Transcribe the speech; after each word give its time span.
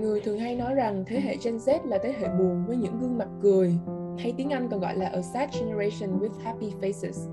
người 0.00 0.20
thường 0.20 0.38
hay 0.38 0.56
nói 0.56 0.74
rằng 0.74 1.04
thế 1.06 1.20
hệ 1.20 1.36
Gen 1.44 1.56
Z 1.56 1.78
là 1.84 1.98
thế 2.02 2.14
hệ 2.20 2.28
buồn 2.28 2.64
với 2.66 2.76
những 2.76 3.00
gương 3.00 3.18
mặt 3.18 3.28
cười, 3.42 3.74
hay 4.18 4.34
tiếng 4.36 4.50
Anh 4.50 4.68
còn 4.70 4.80
gọi 4.80 4.96
là 4.96 5.06
a 5.06 5.22
sad 5.22 5.50
generation 5.60 6.20
with 6.20 6.40
happy 6.42 6.72
faces. 6.80 7.30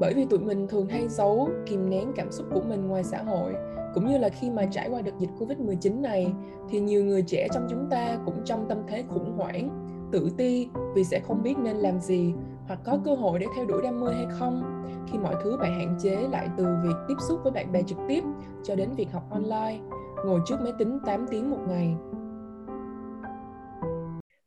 Bởi 0.00 0.14
vì 0.14 0.24
tụi 0.24 0.38
mình 0.38 0.68
thường 0.68 0.86
hay 0.88 1.08
giấu, 1.08 1.48
kìm 1.66 1.90
nén 1.90 2.12
cảm 2.16 2.32
xúc 2.32 2.46
của 2.54 2.62
mình 2.68 2.88
ngoài 2.88 3.04
xã 3.04 3.22
hội, 3.22 3.54
cũng 3.94 4.06
như 4.06 4.18
là 4.18 4.28
khi 4.28 4.50
mà 4.50 4.66
trải 4.66 4.88
qua 4.88 5.02
đợt 5.02 5.18
dịch 5.18 5.30
Covid-19 5.38 6.00
này 6.00 6.32
thì 6.70 6.80
nhiều 6.80 7.04
người 7.04 7.22
trẻ 7.22 7.48
trong 7.54 7.66
chúng 7.70 7.86
ta 7.90 8.18
cũng 8.24 8.34
trong 8.44 8.66
tâm 8.68 8.78
thế 8.88 9.04
khủng 9.08 9.32
hoảng, 9.36 9.68
tự 10.12 10.30
ti 10.36 10.68
vì 10.94 11.04
sẽ 11.04 11.20
không 11.20 11.42
biết 11.42 11.54
nên 11.58 11.76
làm 11.76 12.00
gì 12.00 12.34
hoặc 12.66 12.80
có 12.84 12.98
cơ 13.04 13.14
hội 13.14 13.38
để 13.38 13.46
theo 13.56 13.66
đuổi 13.66 13.82
đam 13.82 14.00
mê 14.00 14.12
hay 14.14 14.26
không. 14.30 14.84
Khi 15.12 15.18
mọi 15.18 15.34
thứ 15.42 15.56
bị 15.62 15.68
hạn 15.68 15.98
chế 16.02 16.16
lại 16.30 16.48
từ 16.56 16.64
việc 16.84 16.94
tiếp 17.08 17.14
xúc 17.28 17.40
với 17.42 17.52
bạn 17.52 17.72
bè 17.72 17.82
trực 17.82 17.98
tiếp 18.08 18.24
cho 18.62 18.74
đến 18.74 18.88
việc 18.96 19.12
học 19.12 19.30
online 19.30 19.78
ngồi 20.24 20.40
trước 20.46 20.56
máy 20.60 20.72
tính 20.78 20.98
8 21.06 21.26
tiếng 21.30 21.50
một 21.50 21.60
ngày. 21.68 21.94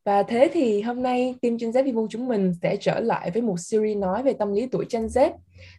Và 0.05 0.23
thế 0.23 0.49
thì 0.53 0.81
hôm 0.81 1.03
nay 1.03 1.35
team 1.41 1.57
Gen 1.57 1.71
Z 1.71 1.83
Vivo 1.83 2.01
chúng 2.09 2.27
mình 2.27 2.53
sẽ 2.61 2.75
trở 2.75 2.99
lại 2.99 3.31
với 3.31 3.41
một 3.41 3.59
series 3.59 3.97
nói 3.97 4.23
về 4.23 4.33
tâm 4.33 4.53
lý 4.53 4.67
tuổi 4.67 4.85
Gen 4.91 5.05
Z, 5.05 5.31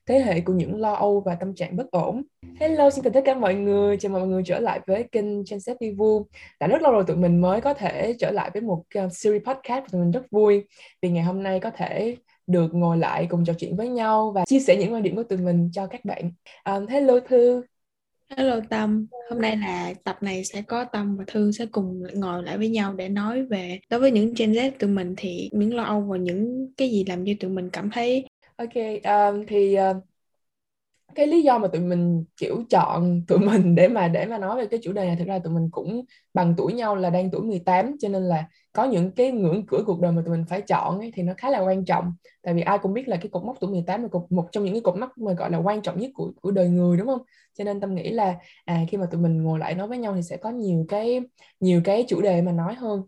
thế 0.07 0.19
hệ 0.19 0.41
của 0.41 0.53
những 0.53 0.81
lo 0.81 0.93
âu 0.93 1.21
và 1.21 1.35
tâm 1.35 1.55
trạng 1.55 1.77
bất 1.77 1.91
ổn. 1.91 2.23
Hello, 2.61 2.91
xin 2.91 3.05
chào 3.05 3.13
tất 3.13 3.21
cả 3.25 3.35
mọi 3.35 3.55
người, 3.55 3.97
chào 3.97 4.13
mừng 4.13 4.21
mọi 4.21 4.29
người 4.29 4.43
trở 4.47 4.59
lại 4.59 4.81
với 4.87 5.03
kênh 5.03 5.25
Gen 5.25 5.59
Z 5.59 5.75
Vivo. 5.81 6.05
Đã 6.61 6.67
rất 6.67 6.83
lâu 6.83 6.93
rồi 6.93 7.05
tụi 7.07 7.17
mình 7.17 7.41
mới 7.41 7.61
có 7.61 7.75
thể 7.75 8.15
trở 8.19 8.31
lại 8.31 8.51
với 8.53 8.63
một 8.63 8.83
ờ, 8.95 9.09
series 9.13 9.43
podcast 9.43 9.83
và 9.83 9.89
tụi 9.93 10.01
mình 10.01 10.11
rất 10.11 10.31
vui 10.31 10.65
vì 11.03 11.09
ngày 11.11 11.25
hôm 11.25 11.43
nay 11.43 11.61
có 11.61 11.71
thể 11.71 12.17
được 12.47 12.75
ngồi 12.75 12.99
lại 12.99 13.27
cùng 13.31 13.45
trò 13.45 13.53
chuyện 13.59 13.77
với 13.77 13.89
nhau 13.89 14.33
và 14.35 14.45
chia 14.45 14.61
sẻ 14.61 14.77
những 14.77 14.93
quan 14.93 15.03
điểm 15.03 15.17
của 15.17 15.23
tụi 15.23 15.39
mình 15.39 15.71
cho 15.73 15.87
các 15.87 16.05
bạn. 16.05 16.33
Um, 16.65 16.87
hello 16.87 17.21
Thư, 17.29 17.63
Hello 18.37 18.61
Tâm, 18.71 19.07
hôm 19.31 19.41
nay 19.41 19.57
là 19.57 19.95
tập 20.05 20.19
này 20.23 20.45
sẽ 20.45 20.63
có 20.63 20.85
Tâm 20.85 21.17
và 21.17 21.25
Thư 21.27 21.53
sẽ 21.53 21.67
cùng 21.67 22.03
ngồi 22.15 22.43
lại 22.43 22.59
với 22.59 22.69
nhau 22.69 22.95
để 22.95 23.09
nói 23.09 23.45
về 23.45 23.81
đối 23.91 24.01
với 24.01 24.11
những 24.11 24.35
Gen 24.35 24.53
Z 24.53 24.71
tụi 24.79 24.91
mình 24.91 25.15
thì 25.17 25.49
những 25.53 25.75
lo 25.75 25.83
âu 25.83 26.01
và 26.01 26.17
những 26.17 26.73
cái 26.77 26.91
gì 26.91 27.05
làm 27.09 27.25
cho 27.27 27.33
tụi 27.41 27.51
mình 27.51 27.71
cảm 27.71 27.91
thấy 27.91 28.29
Ok, 28.57 28.75
um, 29.05 29.47
thì 29.47 29.77
uh, 29.91 29.97
cái 31.19 31.27
lý 31.27 31.43
do 31.43 31.59
mà 31.59 31.69
tụi 31.69 31.81
mình 31.81 32.25
kiểu 32.37 32.63
chọn 32.71 33.23
tụi 33.29 33.39
mình 33.39 33.75
để 33.75 33.89
mà 33.89 34.09
để 34.09 34.27
mà 34.27 34.39
nói 34.39 34.57
về 34.57 34.67
cái 34.67 34.81
chủ 34.83 34.93
đề 34.93 35.07
này 35.07 35.17
thực 35.17 35.27
ra 35.29 35.39
tụi 35.39 35.53
mình 35.53 35.69
cũng 35.71 36.05
bằng 36.35 36.55
tuổi 36.57 36.73
nhau 36.73 36.97
là 36.97 37.11
đang 37.11 37.31
tuổi 37.31 37.43
18 37.43 37.97
cho 38.01 38.09
nên 38.09 38.23
là 38.23 38.45
có 38.73 38.85
những 38.85 39.11
cái 39.11 39.31
ngưỡng 39.31 39.67
cửa 39.67 39.83
cuộc 39.87 40.01
đời 40.01 40.13
mà 40.13 40.23
tụi 40.27 40.37
mình 40.37 40.45
phải 40.49 40.63
chọn 40.63 40.99
ấy, 40.99 41.13
thì 41.15 41.23
nó 41.23 41.33
khá 41.37 41.51
là 41.51 41.61
quan 41.61 41.85
trọng. 41.85 42.13
Tại 42.43 42.55
vì 42.55 42.61
ai 42.61 42.79
cũng 42.79 42.93
biết 42.95 43.09
là 43.09 43.17
cái 43.17 43.29
cột 43.29 43.45
mốc 43.45 43.57
tuổi 43.61 43.71
18 43.71 44.03
là 44.03 44.09
cột, 44.09 44.33
một 44.33 44.49
trong 44.53 44.65
những 44.65 44.75
cái 44.75 44.81
cột 44.81 44.97
mốc 44.99 45.19
mà 45.19 45.33
gọi 45.33 45.51
là 45.51 45.59
quan 45.59 45.83
trọng 45.83 46.01
nhất 46.01 46.11
của 46.15 46.33
của 46.43 46.51
đời 46.51 46.69
người 46.69 46.97
đúng 46.97 47.07
không? 47.07 47.23
Cho 47.59 47.65
nên 47.65 47.81
tâm 47.81 47.95
nghĩ 47.95 48.11
là 48.11 48.35
à 48.65 48.85
khi 48.89 48.97
mà 48.97 49.07
tụi 49.07 49.21
mình 49.21 49.43
ngồi 49.43 49.59
lại 49.59 49.75
nói 49.75 49.89
với 49.89 49.99
nhau 49.99 50.15
thì 50.15 50.23
sẽ 50.23 50.37
có 50.37 50.51
nhiều 50.51 50.85
cái 50.89 51.21
nhiều 51.61 51.81
cái 51.85 52.05
chủ 52.09 52.21
đề 52.21 52.43
mà 52.43 52.53
nói 52.53 52.75
hơn. 52.75 53.03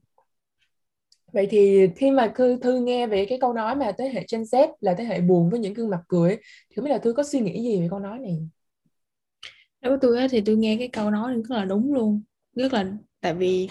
Vậy 1.33 1.47
thì 1.51 1.89
khi 1.97 2.11
mà 2.11 2.33
Thư, 2.35 2.59
Thư 2.63 2.81
nghe 2.81 3.07
về 3.07 3.25
cái 3.25 3.39
câu 3.41 3.53
nói 3.53 3.77
mà 3.77 3.93
thế 3.99 4.09
hệ 4.09 4.27
Gen 4.33 4.43
Z 4.43 4.69
là 4.81 4.95
thế 4.95 5.05
hệ 5.05 5.21
buồn 5.21 5.51
với 5.51 5.61
những 5.61 5.75
gương 5.75 5.91
mặt 5.91 6.01
cười 6.09 6.37
thì 6.37 6.77
không 6.77 6.85
biết 6.85 6.91
là 6.91 6.99
Thư 6.99 7.13
có 7.13 7.23
suy 7.23 7.41
nghĩ 7.41 7.63
gì 7.63 7.81
về 7.81 7.87
câu 7.91 7.99
nói 7.99 8.19
này? 8.19 8.39
đối 9.81 9.91
với 9.91 9.99
tôi 10.03 10.29
thì 10.29 10.41
tôi 10.41 10.57
nghe 10.57 10.77
cái 10.77 10.89
câu 10.89 11.11
nói 11.11 11.35
rất 11.35 11.57
là 11.57 11.65
đúng 11.65 11.95
luôn 11.95 12.23
rất 12.57 12.73
là 12.73 12.93
tại 13.21 13.35
vì 13.35 13.69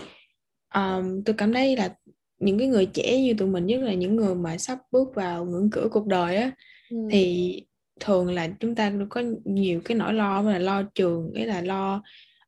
um, 0.74 1.24
tôi 1.24 1.36
cảm 1.38 1.54
thấy 1.54 1.76
là 1.76 1.96
những 2.40 2.60
cái 2.60 2.68
người 2.68 2.86
trẻ 2.86 3.22
như 3.22 3.34
tụi 3.34 3.48
mình 3.48 3.66
nhất 3.66 3.82
là 3.82 3.94
những 3.94 4.16
người 4.16 4.36
mà 4.36 4.58
sắp 4.58 4.80
bước 4.92 5.16
vào 5.16 5.46
ngưỡng 5.46 5.70
cửa 5.72 5.88
cuộc 5.92 6.08
đời 6.08 6.36
á 6.36 6.52
ừ. 6.90 6.98
thì 7.12 7.56
thường 8.00 8.34
là 8.34 8.50
chúng 8.60 8.76
ta 8.76 8.94
có 9.10 9.23
nhiều 9.46 9.82
cái 9.86 9.98
nỗi 9.98 10.14
lo 10.14 10.42
là 10.42 10.60
lo 10.60 10.84
trường 10.96 11.32
cái 11.36 11.45
là 11.45 11.62
lo 11.62 12.04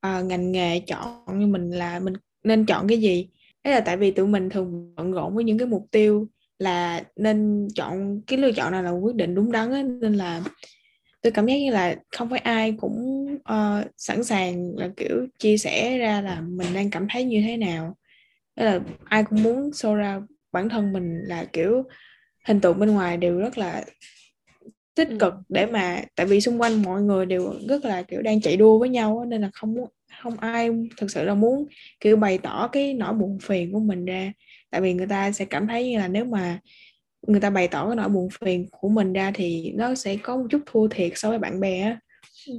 uh, 0.08 0.25
ngành 0.25 0.52
nghề 0.52 0.80
chọn 0.80 1.40
như 1.40 1.47
mình 1.47 1.69
là 1.69 2.00
mình 2.00 2.14
nên 2.44 2.66
chọn 2.66 2.88
cái 2.88 2.97
gì 2.97 3.28
Đấy 3.63 3.73
là 3.73 3.79
tại 3.79 3.97
vì 3.97 4.11
tụi 4.11 4.27
mình 4.27 4.49
thường 4.49 4.95
bận 4.95 5.11
rộn 5.11 5.35
với 5.35 5.44
những 5.44 5.57
cái 5.57 5.67
mục 5.67 5.88
tiêu 5.91 6.27
là 6.59 7.03
nên 7.16 7.67
chọn 7.75 8.22
cái 8.27 8.39
lựa 8.39 8.51
chọn 8.51 8.72
nào 8.72 8.83
là 8.83 8.89
quyết 8.91 9.16
định 9.16 9.35
đúng 9.35 9.51
đắn 9.51 9.72
ấy. 9.72 9.83
nên 9.83 10.13
là 10.13 10.44
tôi 11.22 11.31
cảm 11.31 11.45
giác 11.45 11.55
như 11.55 11.72
là 11.72 11.95
không 12.17 12.29
phải 12.29 12.39
ai 12.39 12.75
cũng 12.77 13.25
uh, 13.35 13.91
sẵn 13.97 14.23
sàng 14.23 14.75
là 14.77 14.89
kiểu 14.97 15.27
chia 15.39 15.57
sẻ 15.57 15.97
ra 15.97 16.22
là 16.22 16.41
mình 16.41 16.67
đang 16.73 16.89
cảm 16.89 17.07
thấy 17.09 17.23
như 17.23 17.41
thế 17.47 17.57
nào 17.57 17.97
Tức 18.55 18.66
là 18.66 18.79
ai 19.05 19.23
cũng 19.23 19.44
muốn 19.44 19.69
show 19.69 19.95
ra 19.95 20.22
bản 20.51 20.69
thân 20.69 20.93
mình 20.93 21.19
là 21.23 21.45
kiểu 21.53 21.83
hình 22.47 22.61
tượng 22.61 22.79
bên 22.79 22.91
ngoài 22.91 23.17
đều 23.17 23.39
rất 23.39 23.57
là 23.57 23.83
tích 24.95 25.09
ừ. 25.09 25.17
cực 25.19 25.33
để 25.49 25.66
mà 25.66 26.01
tại 26.16 26.25
vì 26.25 26.41
xung 26.41 26.61
quanh 26.61 26.81
mọi 26.81 27.01
người 27.01 27.25
đều 27.25 27.53
rất 27.69 27.85
là 27.85 28.01
kiểu 28.01 28.22
đang 28.22 28.41
chạy 28.41 28.57
đua 28.57 28.79
với 28.79 28.89
nhau 28.89 29.25
nên 29.28 29.41
là 29.41 29.49
không 29.53 29.73
muốn 29.73 29.89
không 30.24 30.38
ai 30.38 30.70
thực 30.98 31.12
sự 31.12 31.24
là 31.24 31.34
muốn, 31.34 31.68
kiểu, 32.00 32.18
bày 32.18 32.38
tỏ 32.38 32.70
cái 32.72 32.94
nỗi 32.94 33.14
buồn 33.14 33.38
phiền 33.42 33.74
của 33.74 33.80
mình 33.80 34.06
ra. 34.06 34.34
Tại 34.70 34.82
vì 34.82 34.94
người 34.94 35.08
ta 35.08 35.32
sẽ 35.32 35.46
cảm 35.46 35.68
thấy 35.68 35.90
như 35.90 35.98
là 35.98 36.08
nếu 36.08 36.26
mà 36.26 36.59
người 37.28 37.40
ta 37.40 37.50
bày 37.50 37.68
tỏ 37.68 37.88
cái 37.88 37.96
nỗi 37.96 38.09
buồn 38.09 38.30
phiền 38.42 38.68
của 38.72 38.90
mình 38.90 39.14
ra 39.14 39.32
thì 39.36 39.72
nó 39.76 39.96
sẽ 39.96 40.18
có 40.24 40.38
một 40.38 40.48
chút 40.50 40.62
thua 40.66 40.88
thiệt 40.88 41.12
so 41.16 41.30
với 41.30 41.40
bạn 41.40 41.59
bè 41.59 41.82
á. 41.82 42.00
Ừ. 42.48 42.54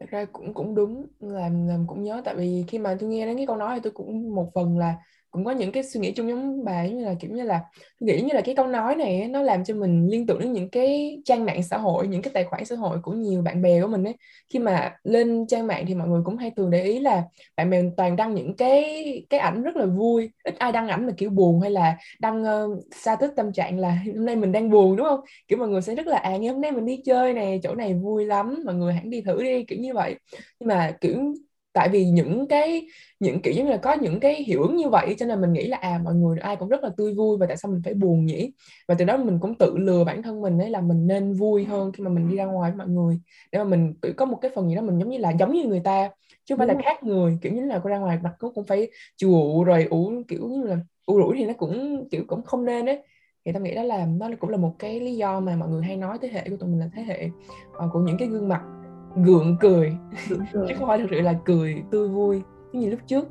Thật 0.00 0.06
ra 0.10 0.24
cũng 0.24 0.54
cũng 0.54 0.74
đúng, 0.74 1.06
làm 1.20 1.68
làm 1.68 1.86
cũng 1.86 2.02
nhớ. 2.02 2.22
Tại 2.24 2.34
vì 2.36 2.64
khi 2.68 2.78
mà 2.78 2.96
tôi 3.00 3.10
nghe 3.10 3.26
đến 3.26 3.36
cái 3.36 3.46
câu 3.46 3.56
nói 3.56 3.74
thì 3.74 3.80
tôi 3.82 3.92
cũng 3.92 4.34
một 4.34 4.50
phần 4.54 4.78
là 4.78 4.94
cũng 5.38 5.44
có 5.44 5.50
những 5.50 5.72
cái 5.72 5.82
suy 5.82 6.00
nghĩ 6.00 6.12
chung 6.12 6.28
giống 6.28 6.64
bà 6.64 6.86
như 6.86 7.04
là 7.04 7.14
kiểu 7.20 7.30
như 7.30 7.42
là 7.42 7.60
nghĩ 8.00 8.20
như 8.20 8.28
là 8.34 8.40
cái 8.40 8.54
câu 8.54 8.66
nói 8.66 8.94
này 8.94 9.28
nó 9.28 9.42
làm 9.42 9.64
cho 9.64 9.74
mình 9.74 10.08
liên 10.10 10.26
tưởng 10.26 10.38
đến 10.38 10.52
những 10.52 10.70
cái 10.70 11.18
trang 11.24 11.44
mạng 11.44 11.62
xã 11.62 11.78
hội 11.78 12.06
những 12.08 12.22
cái 12.22 12.30
tài 12.34 12.44
khoản 12.44 12.64
xã 12.64 12.76
hội 12.76 12.98
của 13.02 13.12
nhiều 13.12 13.42
bạn 13.42 13.62
bè 13.62 13.80
của 13.82 13.88
mình 13.88 14.04
ấy. 14.04 14.14
Khi 14.50 14.58
mà 14.58 14.96
lên 15.04 15.46
trang 15.46 15.66
mạng 15.66 15.84
thì 15.88 15.94
mọi 15.94 16.08
người 16.08 16.20
cũng 16.24 16.36
hay 16.36 16.50
thường 16.56 16.70
để 16.70 16.82
ý 16.82 17.00
là 17.00 17.22
bạn 17.56 17.70
bè 17.70 17.82
toàn 17.96 18.16
đăng 18.16 18.34
những 18.34 18.56
cái 18.56 19.04
cái 19.30 19.40
ảnh 19.40 19.62
rất 19.62 19.76
là 19.76 19.86
vui 19.86 20.30
ít 20.44 20.54
ai 20.58 20.72
đăng 20.72 20.88
ảnh 20.88 21.06
mà 21.06 21.12
kiểu 21.16 21.30
buồn 21.30 21.60
hay 21.60 21.70
là 21.70 21.96
đăng 22.20 22.42
uh, 22.42 22.84
xa 22.94 23.16
tích 23.16 23.30
tâm 23.36 23.52
trạng 23.52 23.78
là 23.78 23.98
hôm 24.14 24.24
nay 24.24 24.36
mình 24.36 24.52
đang 24.52 24.70
buồn 24.70 24.96
đúng 24.96 25.06
không? 25.06 25.20
Kiểu 25.48 25.58
mọi 25.58 25.68
người 25.68 25.82
sẽ 25.82 25.94
rất 25.94 26.06
là 26.06 26.18
à 26.18 26.36
ngày 26.36 26.52
hôm 26.52 26.60
nay 26.60 26.72
mình 26.72 26.86
đi 26.86 27.02
chơi 27.04 27.32
này 27.34 27.60
chỗ 27.62 27.74
này 27.74 27.94
vui 27.94 28.24
lắm 28.26 28.62
mọi 28.66 28.74
người 28.74 28.92
hãy 28.94 29.04
đi 29.06 29.20
thử 29.20 29.42
đi 29.42 29.64
kiểu 29.64 29.78
như 29.78 29.94
vậy. 29.94 30.16
Nhưng 30.60 30.68
mà 30.68 30.92
kiểu 31.00 31.34
tại 31.72 31.88
vì 31.88 32.04
những 32.04 32.46
cái 32.48 32.86
những 33.20 33.42
kiểu 33.42 33.54
như 33.54 33.62
là 33.62 33.76
có 33.76 33.92
những 33.92 34.20
cái 34.20 34.34
hiệu 34.34 34.62
ứng 34.62 34.76
như 34.76 34.88
vậy 34.88 35.14
cho 35.18 35.26
nên 35.26 35.40
mình 35.40 35.52
nghĩ 35.52 35.66
là 35.66 35.76
à 35.76 36.00
mọi 36.04 36.14
người 36.14 36.38
ai 36.38 36.56
cũng 36.56 36.68
rất 36.68 36.82
là 36.82 36.90
tươi 36.96 37.14
vui 37.14 37.38
và 37.38 37.46
tại 37.46 37.56
sao 37.56 37.72
mình 37.72 37.80
phải 37.84 37.94
buồn 37.94 38.26
nhỉ? 38.26 38.52
Và 38.88 38.94
từ 38.98 39.04
đó 39.04 39.16
mình 39.16 39.38
cũng 39.40 39.54
tự 39.54 39.78
lừa 39.78 40.04
bản 40.04 40.22
thân 40.22 40.40
mình 40.40 40.58
ấy 40.58 40.70
là 40.70 40.80
mình 40.80 41.06
nên 41.06 41.32
vui 41.32 41.64
hơn 41.64 41.92
khi 41.92 42.04
mà 42.04 42.10
mình 42.10 42.28
đi 42.30 42.36
ra 42.36 42.44
ngoài 42.44 42.70
với 42.70 42.78
mọi 42.78 42.88
người. 42.88 43.18
Để 43.52 43.58
mà 43.58 43.64
mình 43.64 43.94
tự 44.00 44.12
có 44.12 44.24
một 44.24 44.38
cái 44.42 44.50
phần 44.54 44.68
gì 44.68 44.74
đó 44.74 44.82
mình 44.82 44.98
giống 44.98 45.08
như 45.08 45.18
là 45.18 45.30
giống 45.30 45.52
như 45.52 45.64
người 45.64 45.80
ta 45.80 46.10
chứ 46.44 46.54
không 46.54 46.58
phải 46.58 46.66
là 46.66 46.82
khác 46.84 47.02
người 47.02 47.38
kiểu 47.42 47.52
như 47.52 47.64
là 47.64 47.80
ra 47.84 47.98
ngoài 47.98 48.18
mặt 48.22 48.32
cũng 48.38 48.64
phải 48.64 48.90
chùa 49.16 49.64
rồi 49.64 49.86
ủ 49.90 50.12
kiểu 50.28 50.48
như 50.48 50.62
là 50.62 50.76
ủ 51.06 51.18
rủi 51.18 51.36
thì 51.36 51.46
nó 51.46 51.52
cũng 51.52 52.08
kiểu 52.10 52.24
cũng 52.26 52.42
không 52.42 52.64
nên 52.64 52.86
ấy. 52.86 53.02
Thì 53.44 53.52
tao 53.52 53.62
nghĩ 53.62 53.74
đó 53.74 53.82
là 53.82 54.06
nó 54.06 54.28
cũng 54.40 54.50
là 54.50 54.56
một 54.56 54.74
cái 54.78 55.00
lý 55.00 55.16
do 55.16 55.40
mà 55.40 55.56
mọi 55.56 55.68
người 55.68 55.82
hay 55.82 55.96
nói 55.96 56.18
thế 56.22 56.28
hệ 56.28 56.48
của 56.50 56.56
tụi 56.56 56.68
mình 56.68 56.80
là 56.80 56.90
thế 56.96 57.02
hệ 57.02 57.28
uh, 57.84 57.92
của 57.92 58.00
những 58.00 58.16
cái 58.18 58.28
gương 58.28 58.48
mặt 58.48 58.62
gượng 59.16 59.56
cười, 59.60 59.92
chứ 60.52 60.74
không 60.78 60.88
phải 60.88 60.98
thực 60.98 61.06
sự 61.10 61.20
là 61.20 61.38
cười 61.44 61.82
tươi 61.90 62.08
vui 62.08 62.42
như 62.72 62.90
lúc 62.90 63.00
trước. 63.06 63.28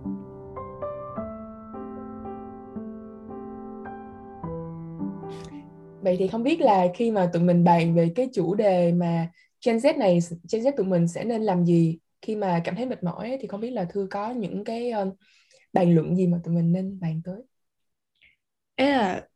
Vậy 6.02 6.16
thì 6.20 6.28
không 6.28 6.44
biết 6.44 6.62
là 6.62 6.88
khi 6.96 7.12
mà 7.12 7.30
tụi 7.34 7.44
mình 7.44 7.64
bàn 7.64 7.96
về 7.96 8.12
cái 8.16 8.30
chủ 8.34 8.56
đề 8.56 8.92
mà 8.92 9.30
Gen 9.66 9.78
Z 9.78 9.98
này 9.98 10.20
Gen 10.52 10.62
Z 10.62 10.72
tụi 10.78 10.86
mình 10.86 11.08
sẽ 11.08 11.24
nên 11.24 11.42
làm 11.42 11.66
gì 11.66 11.98
khi 12.22 12.36
mà 12.36 12.62
cảm 12.64 12.76
thấy 12.76 12.86
mệt 12.86 13.04
mỏi 13.04 13.38
thì 13.42 13.48
không 13.48 13.62
biết 13.62 13.72
là 13.72 13.86
thư 13.86 14.08
có 14.12 14.32
những 14.32 14.64
cái 14.64 14.92
uh, 15.08 15.18
bàn 15.74 15.96
luận 15.96 16.16
gì 16.16 16.28
mà 16.28 16.40
tụi 16.44 16.56
mình 16.56 16.72
nên 16.72 17.00
bàn 17.00 17.22
tới? 17.24 17.42
Ấy 18.76 18.90
là 18.90 19.28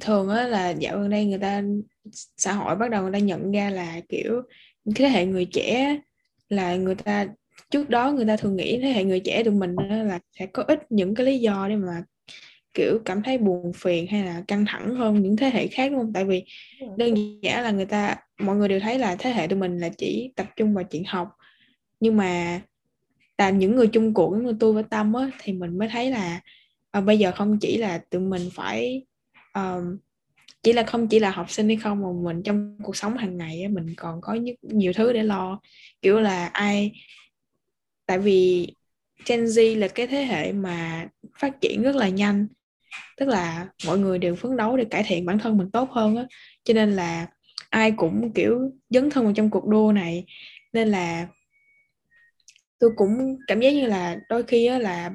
thường 0.00 0.28
á 0.28 0.48
là 0.48 0.70
dạo 0.70 0.98
gần 0.98 1.10
đây 1.10 1.26
người 1.26 1.38
ta 1.38 1.62
xã 2.36 2.52
hội 2.52 2.76
bắt 2.76 2.90
đầu 2.90 3.02
người 3.02 3.12
ta 3.12 3.18
nhận 3.18 3.52
ra 3.52 3.70
là 3.70 4.00
kiểu 4.08 4.42
thế 4.94 5.08
hệ 5.08 5.26
người 5.26 5.44
trẻ 5.44 5.98
là 6.48 6.76
người 6.76 6.94
ta 6.94 7.26
trước 7.70 7.90
đó 7.90 8.12
người 8.12 8.26
ta 8.26 8.36
thường 8.36 8.56
nghĩ 8.56 8.78
thế 8.82 8.92
hệ 8.92 9.04
người 9.04 9.20
trẻ 9.20 9.42
tụi 9.44 9.54
mình 9.54 9.76
là 9.88 10.18
sẽ 10.38 10.46
có 10.46 10.62
ít 10.62 10.92
những 10.92 11.14
cái 11.14 11.26
lý 11.26 11.38
do 11.38 11.68
để 11.68 11.76
mà 11.76 12.02
kiểu 12.74 12.98
cảm 13.04 13.22
thấy 13.22 13.38
buồn 13.38 13.72
phiền 13.72 14.06
hay 14.06 14.24
là 14.24 14.42
căng 14.48 14.64
thẳng 14.68 14.94
hơn 14.94 15.22
những 15.22 15.36
thế 15.36 15.50
hệ 15.50 15.66
khác 15.66 15.92
luôn 15.92 16.12
tại 16.14 16.24
vì 16.24 16.44
đơn 16.96 17.14
giản 17.42 17.62
là 17.62 17.70
người 17.70 17.86
ta 17.86 18.16
mọi 18.38 18.56
người 18.56 18.68
đều 18.68 18.80
thấy 18.80 18.98
là 18.98 19.16
thế 19.18 19.30
hệ 19.30 19.46
tụi 19.46 19.58
mình 19.58 19.78
là 19.78 19.88
chỉ 19.88 20.32
tập 20.36 20.46
trung 20.56 20.74
vào 20.74 20.84
chuyện 20.84 21.04
học. 21.04 21.28
Nhưng 22.00 22.16
mà 22.16 22.60
là 23.38 23.50
những 23.50 23.76
người 23.76 23.86
chung 23.86 24.14
cuộc 24.14 24.30
như 24.30 24.56
tôi 24.60 24.72
với 24.72 24.82
tâm 24.82 25.12
á 25.12 25.30
thì 25.38 25.52
mình 25.52 25.78
mới 25.78 25.88
thấy 25.88 26.10
là 26.10 26.40
à, 26.90 27.00
bây 27.00 27.18
giờ 27.18 27.32
không 27.36 27.58
chỉ 27.58 27.76
là 27.76 27.98
tụi 27.98 28.20
mình 28.20 28.48
phải 28.52 29.04
um, 29.54 29.96
chỉ 30.64 30.72
là 30.72 30.82
không 30.82 31.08
chỉ 31.08 31.18
là 31.18 31.30
học 31.30 31.50
sinh 31.50 31.66
hay 31.68 31.76
không, 31.76 32.02
mà 32.02 32.08
mình 32.32 32.42
trong 32.42 32.76
cuộc 32.82 32.96
sống 32.96 33.16
hàng 33.16 33.36
ngày 33.36 33.68
mình 33.68 33.94
còn 33.96 34.20
có 34.20 34.36
nhiều 34.62 34.92
thứ 34.92 35.12
để 35.12 35.22
lo. 35.22 35.60
Kiểu 36.02 36.20
là 36.20 36.46
ai, 36.46 36.92
tại 38.06 38.18
vì 38.18 38.68
Gen 39.26 39.44
Z 39.44 39.78
là 39.78 39.88
cái 39.88 40.06
thế 40.06 40.24
hệ 40.24 40.52
mà 40.52 41.08
phát 41.38 41.60
triển 41.60 41.82
rất 41.82 41.96
là 41.96 42.08
nhanh, 42.08 42.46
tức 43.16 43.28
là 43.28 43.68
mọi 43.86 43.98
người 43.98 44.18
đều 44.18 44.36
phấn 44.36 44.56
đấu 44.56 44.76
để 44.76 44.84
cải 44.84 45.04
thiện 45.06 45.26
bản 45.26 45.38
thân 45.38 45.58
mình 45.58 45.70
tốt 45.70 45.90
hơn 45.90 46.16
á. 46.16 46.24
Cho 46.64 46.74
nên 46.74 46.92
là 46.92 47.26
ai 47.70 47.92
cũng, 47.96 48.32
kiểu, 48.32 48.70
dấn 48.90 49.10
thân 49.10 49.24
vào 49.24 49.32
trong 49.36 49.50
cuộc 49.50 49.66
đua 49.66 49.92
này. 49.92 50.24
Nên 50.72 50.88
là 50.88 51.28
tôi 52.78 52.90
cũng 52.96 53.36
cảm 53.46 53.60
giác 53.60 53.70
như 53.70 53.86
là 53.86 54.18
đôi 54.28 54.42
khi 54.42 54.66
á 54.66 54.78
là 54.78 55.10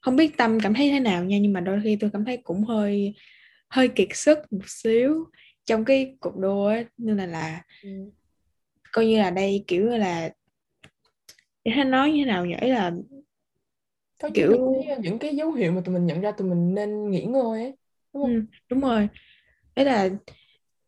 không 0.00 0.16
biết 0.16 0.36
tâm 0.36 0.60
cảm 0.60 0.74
thấy 0.74 0.90
thế 0.90 1.00
nào 1.00 1.24
nha, 1.24 1.38
nhưng 1.38 1.52
mà 1.52 1.60
đôi 1.60 1.80
khi 1.84 1.96
tôi 2.00 2.10
cảm 2.12 2.24
thấy 2.24 2.36
cũng 2.36 2.64
hơi 2.64 3.14
hơi 3.74 3.88
kiệt 3.88 4.08
sức 4.12 4.38
một 4.50 4.64
xíu 4.66 5.24
trong 5.64 5.84
cái 5.84 6.16
cuộc 6.20 6.36
đua 6.36 6.66
ấy. 6.66 6.86
nên 6.98 7.16
là 7.16 7.26
là 7.26 7.62
ừ. 7.82 7.90
coi 8.92 9.06
như 9.06 9.18
là 9.18 9.30
đây 9.30 9.64
kiểu 9.66 9.86
là 9.86 10.30
để 11.64 11.84
nói 11.84 12.12
như 12.12 12.24
thế 12.24 12.30
nào 12.30 12.46
nhỉ 12.46 12.54
là 12.60 12.92
có 14.22 14.28
kiểu 14.34 14.50
những 14.50 14.82
cái, 14.86 14.98
những 15.00 15.18
cái 15.18 15.36
dấu 15.36 15.52
hiệu 15.52 15.72
mà 15.72 15.80
tụi 15.84 15.94
mình 15.94 16.06
nhận 16.06 16.20
ra 16.20 16.32
tụi 16.32 16.48
mình 16.48 16.74
nên 16.74 17.10
nghỉ 17.10 17.24
ngơi 17.24 17.62
ấy 17.62 17.76
đúng 18.12 18.22
không? 18.22 18.34
Ừ, 18.34 18.42
đúng 18.68 18.80
rồi 18.80 19.08
đấy 19.76 19.84
là 19.84 20.08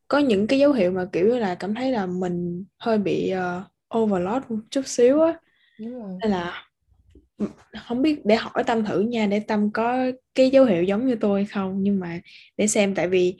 có 0.09 0.19
những 0.19 0.47
cái 0.47 0.59
dấu 0.59 0.73
hiệu 0.73 0.91
mà 0.91 1.07
kiểu 1.13 1.27
là 1.27 1.55
cảm 1.55 1.75
thấy 1.75 1.93
là 1.93 2.07
mình 2.07 2.65
hơi 2.79 2.99
bị 2.99 3.35
uh, 3.35 3.99
overload 3.99 4.43
một 4.49 4.59
chút 4.71 4.87
xíu 4.87 5.21
á 5.21 5.39
nên 5.79 6.31
là 6.31 6.66
không 7.89 8.03
biết 8.03 8.27
để 8.27 8.37
hỏi 8.37 8.65
tâm 8.67 8.85
thử 8.85 9.01
nha 9.01 9.27
để 9.27 9.41
tâm 9.41 9.71
có 9.73 10.07
cái 10.35 10.51
dấu 10.51 10.65
hiệu 10.65 10.83
giống 10.83 11.07
như 11.07 11.17
tôi 11.21 11.45
không? 11.45 11.83
Nhưng 11.83 12.01
mà 12.01 12.21
để 12.57 12.67
xem 12.67 12.95
tại 12.95 13.09
vì 13.09 13.37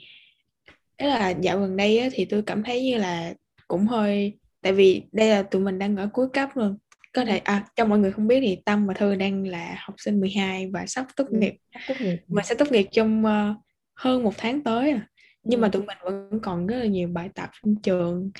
đó 0.99 1.07
là 1.07 1.29
dạo 1.29 1.59
gần 1.59 1.77
đây 1.77 1.99
á, 1.99 2.09
thì 2.13 2.25
tôi 2.25 2.41
cảm 2.41 2.63
thấy 2.63 2.83
như 2.83 2.97
là 2.97 3.33
cũng 3.67 3.87
hơi 3.87 4.37
tại 4.61 4.73
vì 4.73 5.01
đây 5.11 5.29
là 5.29 5.43
tụi 5.43 5.61
mình 5.61 5.79
đang 5.79 5.95
ở 5.95 6.09
cuối 6.13 6.27
cấp 6.33 6.49
luôn. 6.55 6.77
Có 7.13 7.25
thể 7.25 7.37
à 7.37 7.65
cho 7.75 7.85
mọi 7.85 7.99
người 7.99 8.11
không 8.11 8.27
biết 8.27 8.39
thì 8.41 8.57
Tâm 8.65 8.87
và 8.87 8.93
Thư 8.93 9.15
đang 9.15 9.47
là 9.47 9.75
học 9.79 9.95
sinh 9.97 10.19
12 10.19 10.69
và 10.73 10.85
sắp 10.87 11.05
tốt 11.15 11.25
nghiệp. 11.31 11.55
tốt 11.87 11.93
nghiệp. 11.99 12.17
Mà 12.27 12.43
sẽ 12.43 12.55
tốt 12.55 12.71
nghiệp 12.71 12.87
trong 12.91 13.25
uh, 13.25 13.57
hơn 13.95 14.23
một 14.23 14.33
tháng 14.37 14.63
tới 14.63 14.91
à. 14.91 15.07
Nhưng 15.43 15.61
mà 15.61 15.69
tụi 15.69 15.83
mình 15.83 15.97
vẫn 16.03 16.39
còn 16.41 16.67
rất 16.67 16.77
là 16.77 16.85
nhiều 16.85 17.07
bài 17.07 17.29
tập 17.35 17.49
trong 17.63 17.75
trường. 17.83 18.31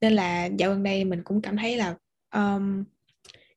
Nên 0.00 0.12
là 0.12 0.48
dạo 0.58 0.70
gần 0.70 0.82
đây 0.82 1.04
mình 1.04 1.20
cũng 1.24 1.42
cảm 1.42 1.56
thấy 1.56 1.76
là 1.76 1.94
um, 2.34 2.84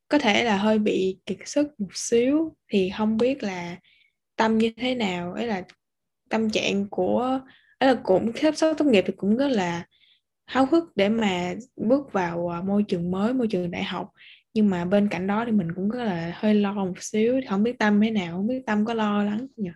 có 0.07 0.17
thể 0.17 0.43
là 0.43 0.57
hơi 0.57 0.79
bị 0.79 1.19
kiệt 1.25 1.37
sức 1.45 1.79
một 1.79 1.93
xíu, 1.93 2.55
thì 2.69 2.91
không 2.97 3.17
biết 3.17 3.43
là 3.43 3.77
tâm 4.35 4.57
như 4.57 4.71
thế 4.77 4.95
nào. 4.95 5.33
Ấy 5.33 5.47
là 5.47 5.63
tâm 6.29 6.49
trạng 6.49 6.89
của, 6.89 7.39
ấy 7.79 7.89
là 7.89 8.01
cũng 8.03 8.31
sắp 8.35 8.55
sắp 8.55 8.73
tốt 8.77 8.85
nghiệp 8.85 9.03
thì 9.07 9.13
cũng 9.17 9.37
rất 9.37 9.47
là 9.47 9.85
háo 10.45 10.65
hức 10.71 10.83
để 10.95 11.09
mà 11.09 11.53
bước 11.75 12.13
vào 12.13 12.53
à, 12.53 12.61
môi 12.61 12.83
trường 12.83 13.11
mới, 13.11 13.33
môi 13.33 13.47
trường 13.47 13.71
đại 13.71 13.83
học. 13.83 14.11
Nhưng 14.53 14.69
mà 14.69 14.85
bên 14.85 15.07
cạnh 15.09 15.27
đó 15.27 15.43
thì 15.45 15.51
mình 15.51 15.67
cũng 15.75 15.89
rất 15.89 16.03
là 16.03 16.31
hơi 16.35 16.53
lo 16.53 16.73
một 16.73 16.93
xíu. 16.99 17.41
Không 17.49 17.63
biết 17.63 17.79
tâm 17.79 18.01
thế 18.01 18.11
nào, 18.11 18.31
không 18.31 18.47
biết 18.47 18.61
tâm 18.65 18.85
có 18.85 18.93
lo 18.93 19.23
lắng 19.23 19.47
nhỉ? 19.55 19.69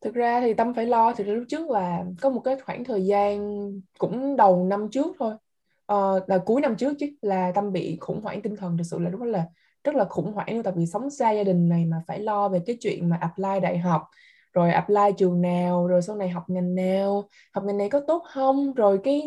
Thực 0.00 0.14
ra 0.14 0.40
thì 0.40 0.54
tâm 0.54 0.74
phải 0.74 0.86
lo 0.86 1.14
thì 1.14 1.24
lúc 1.24 1.44
trước 1.48 1.70
là 1.70 2.04
có 2.20 2.30
một 2.30 2.40
cái 2.40 2.56
khoảng 2.64 2.84
thời 2.84 3.06
gian 3.06 3.60
cũng 3.98 4.36
đầu 4.36 4.66
năm 4.66 4.88
trước 4.90 5.16
thôi 5.18 5.34
uh, 5.94 6.28
là 6.28 6.38
cuối 6.38 6.60
năm 6.60 6.76
trước 6.76 6.94
chứ 6.98 7.06
là 7.22 7.52
tâm 7.54 7.72
bị 7.72 7.98
khủng 8.00 8.20
hoảng 8.22 8.42
tinh 8.42 8.56
thần 8.56 8.78
thực 8.78 8.84
sự 8.84 8.98
là 8.98 9.10
đúng 9.10 9.22
là 9.22 9.44
rất 9.84 9.94
là 9.94 10.04
khủng 10.04 10.32
hoảng 10.32 10.54
luôn 10.54 10.62
tại 10.62 10.72
vì 10.76 10.86
sống 10.86 11.10
xa 11.10 11.30
gia 11.30 11.44
đình 11.44 11.68
này 11.68 11.84
mà 11.84 12.02
phải 12.06 12.20
lo 12.20 12.48
về 12.48 12.60
cái 12.66 12.76
chuyện 12.80 13.08
mà 13.08 13.16
apply 13.20 13.60
đại 13.62 13.78
học 13.78 14.02
rồi 14.52 14.70
apply 14.70 15.12
trường 15.18 15.40
nào 15.42 15.86
rồi 15.86 16.02
sau 16.02 16.16
này 16.16 16.28
học 16.28 16.44
ngành 16.48 16.74
nào 16.74 17.28
học 17.52 17.64
ngành 17.64 17.78
này 17.78 17.88
có 17.88 18.00
tốt 18.08 18.22
không? 18.34 18.74
Rồi 18.74 19.00
cái 19.04 19.22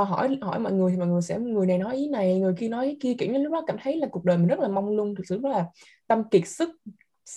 uh, 0.00 0.08
hỏi 0.08 0.38
hỏi 0.40 0.58
mọi 0.58 0.72
người 0.72 0.90
thì 0.90 0.96
mọi 0.98 1.08
người 1.08 1.22
sẽ 1.22 1.38
người 1.38 1.66
này 1.66 1.78
nói 1.78 1.96
ý 1.96 2.08
này 2.08 2.40
người 2.40 2.54
kia 2.58 2.68
nói 2.68 2.86
ý 2.86 2.98
kia 3.00 3.14
kiểu 3.18 3.32
như 3.32 3.38
lúc 3.38 3.52
đó 3.52 3.62
cảm 3.66 3.76
thấy 3.82 3.96
là 3.96 4.08
cuộc 4.10 4.24
đời 4.24 4.36
mình 4.38 4.46
rất 4.46 4.58
là 4.58 4.68
mong 4.68 4.88
lung 4.88 5.14
thực 5.14 5.26
sự 5.26 5.40
rất 5.42 5.48
là 5.48 5.66
tâm 6.06 6.22
kiệt 6.30 6.48
sức 6.48 6.70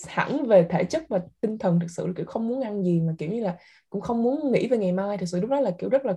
hẳn 0.07 0.45
về 0.47 0.67
thể 0.69 0.83
chất 0.83 1.03
và 1.09 1.21
tinh 1.41 1.57
thần 1.57 1.79
thực 1.79 1.87
sự 1.89 2.07
là 2.07 2.13
kiểu 2.15 2.25
không 2.25 2.47
muốn 2.47 2.61
ăn 2.61 2.83
gì 2.83 3.01
mà 3.01 3.13
kiểu 3.17 3.31
như 3.31 3.43
là 3.43 3.57
cũng 3.89 4.01
không 4.01 4.23
muốn 4.23 4.51
nghĩ 4.51 4.67
về 4.67 4.77
ngày 4.77 4.91
mai 4.91 5.17
thực 5.17 5.25
sự 5.25 5.41
lúc 5.41 5.49
đó 5.49 5.59
là 5.59 5.71
kiểu 5.79 5.89
rất 5.89 6.05
là 6.05 6.13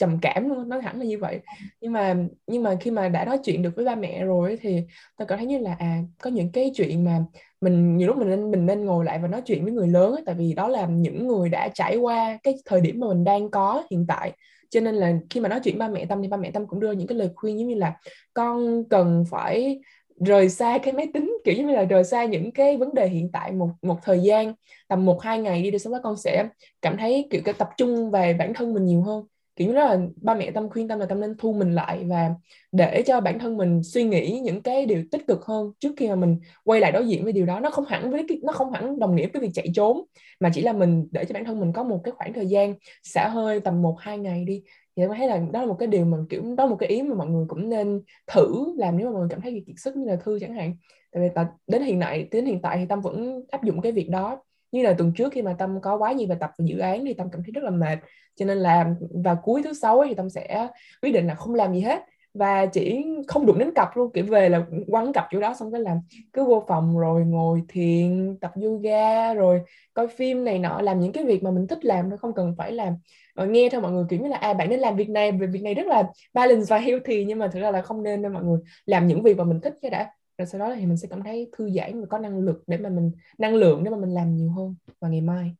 trầm 0.00 0.18
cảm 0.22 0.48
luôn 0.48 0.68
nói 0.68 0.80
thẳng 0.82 0.98
là 0.98 1.04
như 1.04 1.18
vậy. 1.18 1.40
Nhưng 1.80 1.92
mà 1.92 2.16
nhưng 2.46 2.62
mà 2.62 2.76
khi 2.80 2.90
mà 2.90 3.08
đã 3.08 3.24
nói 3.24 3.38
chuyện 3.44 3.62
được 3.62 3.70
với 3.76 3.84
ba 3.84 3.94
mẹ 3.94 4.24
rồi 4.24 4.58
thì 4.62 4.82
tôi 5.18 5.26
cảm 5.28 5.38
thấy 5.38 5.46
như 5.46 5.58
là 5.58 5.76
à 5.78 6.02
có 6.22 6.30
những 6.30 6.52
cái 6.52 6.72
chuyện 6.74 7.04
mà 7.04 7.24
mình 7.60 7.96
nhiều 7.96 8.08
lúc 8.08 8.16
mình 8.16 8.28
nên 8.28 8.50
mình 8.50 8.66
nên 8.66 8.84
ngồi 8.84 9.04
lại 9.04 9.18
và 9.22 9.28
nói 9.28 9.42
chuyện 9.46 9.64
với 9.64 9.72
người 9.72 9.88
lớn 9.88 10.12
ấy, 10.12 10.22
tại 10.26 10.34
vì 10.34 10.52
đó 10.54 10.68
là 10.68 10.86
những 10.86 11.28
người 11.28 11.48
đã 11.48 11.68
trải 11.74 11.96
qua 11.96 12.38
cái 12.42 12.54
thời 12.64 12.80
điểm 12.80 13.00
mà 13.00 13.08
mình 13.08 13.24
đang 13.24 13.50
có 13.50 13.82
hiện 13.90 14.04
tại. 14.08 14.32
Cho 14.70 14.80
nên 14.80 14.94
là 14.94 15.12
khi 15.30 15.40
mà 15.40 15.48
nói 15.48 15.60
chuyện 15.64 15.78
ba 15.78 15.88
mẹ 15.88 16.04
tâm 16.06 16.22
thì 16.22 16.28
ba 16.28 16.36
mẹ 16.36 16.50
tâm 16.50 16.66
cũng 16.66 16.80
đưa 16.80 16.92
những 16.92 17.06
cái 17.06 17.18
lời 17.18 17.30
khuyên 17.36 17.58
giống 17.58 17.68
như 17.68 17.74
là 17.74 17.96
con 18.34 18.84
cần 18.90 19.24
phải 19.30 19.80
rời 20.26 20.48
xa 20.48 20.78
cái 20.82 20.92
máy 20.92 21.06
tính 21.14 21.38
kiểu 21.44 21.54
như 21.54 21.72
là 21.72 21.84
rời 21.84 22.04
xa 22.04 22.24
những 22.24 22.52
cái 22.52 22.76
vấn 22.76 22.94
đề 22.94 23.08
hiện 23.08 23.30
tại 23.32 23.52
một 23.52 23.68
một 23.82 23.96
thời 24.02 24.20
gian 24.20 24.54
tầm 24.88 25.04
một 25.06 25.22
hai 25.22 25.38
ngày 25.38 25.62
đi 25.62 25.70
rồi 25.70 25.78
sau 25.78 25.92
đó 25.92 25.98
con 26.02 26.16
sẽ 26.16 26.48
cảm 26.82 26.96
thấy 26.96 27.28
kiểu 27.30 27.40
cái 27.44 27.54
tập 27.58 27.68
trung 27.76 28.10
về 28.10 28.34
bản 28.34 28.54
thân 28.54 28.74
mình 28.74 28.86
nhiều 28.86 29.02
hơn 29.02 29.24
kiểu 29.56 29.68
như 29.68 29.74
là 29.74 29.98
ba 30.22 30.34
mẹ 30.34 30.50
tâm 30.50 30.68
khuyên 30.68 30.88
tâm 30.88 30.98
là 30.98 31.06
tâm 31.06 31.20
nên 31.20 31.34
thu 31.38 31.52
mình 31.52 31.74
lại 31.74 32.04
và 32.04 32.30
để 32.72 33.02
cho 33.06 33.20
bản 33.20 33.38
thân 33.38 33.56
mình 33.56 33.82
suy 33.82 34.04
nghĩ 34.04 34.40
những 34.44 34.62
cái 34.62 34.86
điều 34.86 35.04
tích 35.10 35.26
cực 35.26 35.44
hơn. 35.44 35.72
Trước 35.78 35.92
khi 35.96 36.08
mà 36.08 36.14
mình 36.14 36.40
quay 36.64 36.80
lại 36.80 36.92
đối 36.92 37.08
diện 37.08 37.24
với 37.24 37.32
điều 37.32 37.46
đó, 37.46 37.60
nó 37.60 37.70
không 37.70 37.84
hẳn 37.84 38.10
với 38.10 38.24
cái, 38.28 38.40
nó 38.42 38.52
không 38.52 38.72
hẳn 38.72 38.98
đồng 38.98 39.16
nghĩa 39.16 39.26
với 39.32 39.42
việc 39.42 39.50
chạy 39.54 39.66
trốn, 39.74 40.02
mà 40.40 40.50
chỉ 40.54 40.62
là 40.62 40.72
mình 40.72 41.08
để 41.10 41.24
cho 41.24 41.32
bản 41.32 41.44
thân 41.44 41.60
mình 41.60 41.72
có 41.72 41.84
một 41.84 42.00
cái 42.04 42.12
khoảng 42.12 42.32
thời 42.32 42.46
gian 42.46 42.74
xả 43.02 43.28
hơi 43.28 43.60
tầm 43.60 43.82
một, 43.82 43.96
hai 43.98 44.18
ngày 44.18 44.44
đi. 44.44 44.62
Thì 44.96 45.02
em 45.02 45.10
thấy 45.16 45.28
là 45.28 45.36
đó 45.52 45.60
là 45.60 45.66
một 45.66 45.76
cái 45.78 45.86
điều 45.86 46.04
mà, 46.04 46.18
kiểu, 46.28 46.42
đó 46.56 46.64
là 46.64 46.70
một 46.70 46.76
cái 46.76 46.88
ý 46.88 47.02
mà 47.02 47.14
mọi 47.14 47.26
người 47.26 47.44
cũng 47.48 47.68
nên 47.68 48.02
thử 48.26 48.74
làm 48.78 48.96
nếu 48.96 49.06
mà 49.06 49.12
mọi 49.12 49.20
người 49.20 49.28
cảm 49.30 49.40
thấy 49.40 49.54
việc 49.54 49.64
kiệt 49.66 49.76
sức 49.78 49.96
như 49.96 50.04
là 50.06 50.16
thư 50.16 50.38
chẳng 50.38 50.54
hạn. 50.54 50.76
Tại 51.12 51.22
vì 51.22 51.42
đến 51.66 51.82
hiện 51.82 52.00
tại, 52.00 52.28
đến 52.30 52.46
hiện 52.46 52.62
tại 52.62 52.76
thì 52.78 52.86
tâm 52.88 53.00
vẫn 53.00 53.42
áp 53.50 53.64
dụng 53.64 53.80
cái 53.80 53.92
việc 53.92 54.08
đó 54.10 54.42
như 54.72 54.82
là 54.82 54.92
tuần 54.98 55.12
trước 55.16 55.32
khi 55.32 55.42
mà 55.42 55.54
tâm 55.58 55.80
có 55.80 55.96
quá 55.96 56.12
nhiều 56.12 56.28
bài 56.28 56.38
tập 56.40 56.50
về 56.58 56.66
dự 56.68 56.78
án 56.78 57.04
thì 57.04 57.14
tâm 57.14 57.28
cảm 57.32 57.42
thấy 57.42 57.52
rất 57.52 57.64
là 57.64 57.70
mệt. 57.70 57.98
Cho 58.36 58.46
nên 58.46 58.58
là 58.58 58.94
vào 59.24 59.36
cuối 59.42 59.62
thứ 59.62 59.72
sáu 59.72 60.04
thì 60.08 60.14
tâm 60.14 60.30
sẽ 60.30 60.68
quyết 61.02 61.12
định 61.12 61.26
là 61.26 61.34
không 61.34 61.54
làm 61.54 61.74
gì 61.74 61.80
hết. 61.80 62.00
Và 62.34 62.66
chỉ 62.66 63.04
không 63.28 63.46
đụng 63.46 63.58
đến 63.58 63.70
cặp 63.74 63.96
luôn, 63.96 64.10
kiểu 64.14 64.24
về 64.26 64.48
là 64.48 64.62
quăng 64.90 65.12
cặp 65.12 65.26
chỗ 65.30 65.40
đó, 65.40 65.54
xong 65.54 65.72
cái 65.72 65.80
làm 65.80 65.98
cứ 66.32 66.44
vô 66.44 66.64
phòng 66.68 66.98
rồi 66.98 67.24
ngồi 67.24 67.62
thiền, 67.68 68.36
tập 68.40 68.52
yoga 68.62 69.34
rồi 69.34 69.60
coi 69.94 70.08
phim 70.08 70.44
này 70.44 70.58
nọ, 70.58 70.80
làm 70.80 71.00
những 71.00 71.12
cái 71.12 71.24
việc 71.24 71.42
mà 71.42 71.50
mình 71.50 71.66
thích 71.66 71.84
làm 71.84 72.10
thôi, 72.10 72.18
không 72.18 72.34
cần 72.34 72.54
phải 72.58 72.72
làm 72.72 72.94
rồi 73.34 73.46
ờ, 73.46 73.52
nghe 73.52 73.68
theo 73.72 73.80
mọi 73.80 73.92
người 73.92 74.04
kiểu 74.08 74.20
như 74.20 74.28
là 74.28 74.36
à 74.36 74.52
bạn 74.54 74.70
nên 74.70 74.80
làm 74.80 74.96
việc 74.96 75.10
này 75.10 75.32
việc 75.32 75.62
này 75.62 75.74
rất 75.74 75.86
là 75.86 76.04
balance 76.34 76.64
và 76.68 76.78
healthy. 76.78 77.24
Nhưng 77.24 77.38
mà 77.38 77.48
thực 77.48 77.60
ra 77.60 77.70
là 77.70 77.82
không 77.82 78.02
nên 78.02 78.22
đâu 78.22 78.32
mọi 78.32 78.44
người 78.44 78.58
làm 78.86 79.06
những 79.06 79.22
việc 79.22 79.36
mà 79.36 79.44
mình 79.44 79.60
thích 79.60 79.74
cái 79.82 79.90
đã 79.90 80.10
rồi 80.40 80.46
sau 80.46 80.58
đó 80.60 80.74
thì 80.76 80.86
mình 80.86 80.96
sẽ 80.96 81.08
cảm 81.10 81.22
thấy 81.22 81.50
thư 81.58 81.70
giãn 81.70 82.00
và 82.00 82.06
có 82.10 82.18
năng 82.18 82.38
lực 82.40 82.62
để 82.66 82.76
mà 82.78 82.88
mình 82.88 83.12
năng 83.38 83.54
lượng 83.54 83.84
để 83.84 83.90
mà 83.90 83.96
mình 83.96 84.10
làm 84.14 84.36
nhiều 84.36 84.50
hơn 84.52 84.74
vào 85.00 85.10
ngày 85.10 85.20
mai 85.20 85.54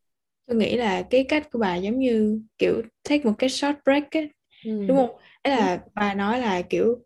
tôi 0.47 0.57
nghĩ 0.57 0.77
là 0.77 1.03
cái 1.03 1.25
cách 1.29 1.49
của 1.53 1.59
bà 1.59 1.77
giống 1.77 1.99
như 1.99 2.41
kiểu 2.59 2.83
take 3.09 3.25
một 3.25 3.35
cái 3.39 3.51
short 3.51 3.77
break 3.85 4.11
ấy, 4.17 4.31
ừ. 4.65 4.71
đúng 4.89 4.97
không 4.97 5.11
ấy 5.43 5.57
là 5.57 5.73
ừ. 5.75 5.79
bà 5.95 6.15
nói 6.15 6.41
là 6.41 6.63
kiểu 6.63 6.99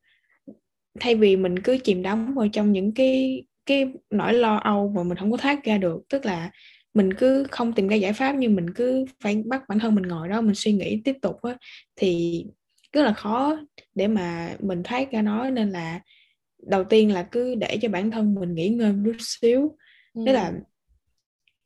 thay 1.01 1.15
vì 1.15 1.37
mình 1.37 1.59
cứ 1.59 1.79
chìm 1.85 2.03
đắm 2.03 2.35
vào 2.35 2.49
trong 2.53 2.73
những 2.73 2.95
cái 2.95 3.45
cái 3.67 3.93
nỗi 4.11 4.33
lo 4.35 4.57
âu 4.57 4.89
mà 4.97 5.03
mình 5.03 5.19
không 5.19 5.31
có 5.31 5.37
thoát 5.37 5.65
ra 5.65 5.79
được 5.79 6.03
tức 6.09 6.25
là 6.27 6.51
mình 6.95 7.15
cứ 7.15 7.45
không 7.51 7.73
tìm 7.73 7.89
ra 7.89 7.97
giải 7.97 8.13
pháp 8.13 8.33
nhưng 8.39 8.57
mình 8.57 8.75
cứ 8.75 9.05
phải 9.23 9.43
bắt 9.47 9.63
bản 9.69 9.79
thân 9.79 9.95
mình 9.95 10.07
ngồi 10.07 10.29
đó 10.29 10.41
mình 10.41 10.55
suy 10.55 10.73
nghĩ 10.73 11.03
tiếp 11.05 11.17
tục 11.23 11.37
á 11.43 11.57
thì 11.97 12.45
rất 12.93 13.03
là 13.03 13.13
khó 13.13 13.57
để 13.95 14.09
mà 14.09 14.57
mình 14.61 14.83
thoát 14.83 15.13
ra 15.13 15.23
nó 15.23 15.51
nên 15.51 15.71
là 15.71 16.01
đầu 16.67 16.85
tiên 16.85 17.13
là 17.13 17.23
cứ 17.23 17.55
để 17.55 17.79
cho 17.83 17.89
bản 17.89 18.11
thân 18.11 18.35
mình 18.35 18.55
nghỉ 18.55 18.69
ngơi 18.69 18.93
một 18.93 19.03
chút 19.05 19.17
xíu 19.19 19.77
ừ. 20.15 20.23
thế 20.27 20.33
là 20.33 20.53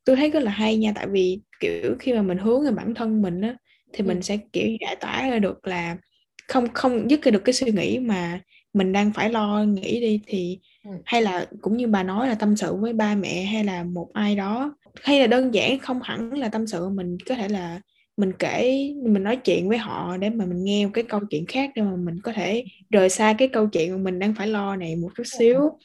tôi 0.05 0.17
thấy 0.17 0.31
rất 0.31 0.43
là 0.43 0.51
hay 0.51 0.77
nha 0.77 0.93
tại 0.95 1.07
vì 1.11 1.41
kiểu 1.61 1.97
khi 1.99 2.13
mà 2.13 2.23
mình 2.23 2.39
hướng 2.39 2.65
về 2.65 2.71
bản 2.71 2.95
thân 2.95 3.23
mình 3.23 3.41
á 3.41 3.57
thì 3.93 4.05
ừ. 4.05 4.09
mình 4.09 4.23
sẽ 4.23 4.39
kiểu 4.53 4.69
giải 4.81 4.97
tỏa 4.97 5.31
ra 5.31 5.39
được 5.39 5.67
là 5.67 5.97
không 6.49 6.69
không 6.75 7.11
dứt 7.11 7.23
ra 7.23 7.31
được 7.31 7.45
cái 7.45 7.53
suy 7.53 7.73
nghĩ 7.73 7.99
mà 7.99 8.41
mình 8.73 8.93
đang 8.93 9.13
phải 9.13 9.31
lo 9.31 9.65
nghĩ 9.65 10.01
đi 10.01 10.21
thì 10.27 10.59
ừ. 10.85 10.91
hay 11.05 11.23
là 11.23 11.47
cũng 11.61 11.77
như 11.77 11.87
bà 11.87 12.03
nói 12.03 12.29
là 12.29 12.35
tâm 12.35 12.57
sự 12.57 12.75
với 12.77 12.93
ba 12.93 13.15
mẹ 13.15 13.43
hay 13.43 13.65
là 13.65 13.85
một 13.85 14.11
ai 14.15 14.37
đó 14.37 14.77
hay 15.03 15.21
là 15.21 15.27
đơn 15.27 15.55
giản 15.55 15.79
không 15.79 16.01
hẳn 16.03 16.33
là 16.33 16.49
tâm 16.49 16.67
sự 16.67 16.89
mình 16.89 17.17
có 17.29 17.35
thể 17.35 17.49
là 17.49 17.81
mình 18.19 18.33
kể 18.39 18.89
mình 19.03 19.23
nói 19.23 19.37
chuyện 19.37 19.69
với 19.69 19.79
họ 19.79 20.17
để 20.17 20.31
mà 20.31 20.47
mình 20.47 20.65
nghe 20.65 20.87
một 20.87 20.91
cái 20.95 21.05
câu 21.05 21.21
chuyện 21.31 21.47
khác 21.47 21.71
để 21.75 21.83
mà 21.83 21.97
mình 21.97 22.21
có 22.23 22.33
thể 22.33 22.65
rời 22.91 23.09
xa 23.09 23.35
cái 23.39 23.49
câu 23.49 23.69
chuyện 23.69 23.93
mà 23.93 23.99
mình 23.99 24.19
đang 24.19 24.35
phải 24.35 24.47
lo 24.47 24.77
này 24.77 24.97
một 24.97 25.09
chút 25.17 25.25
xíu. 25.39 25.79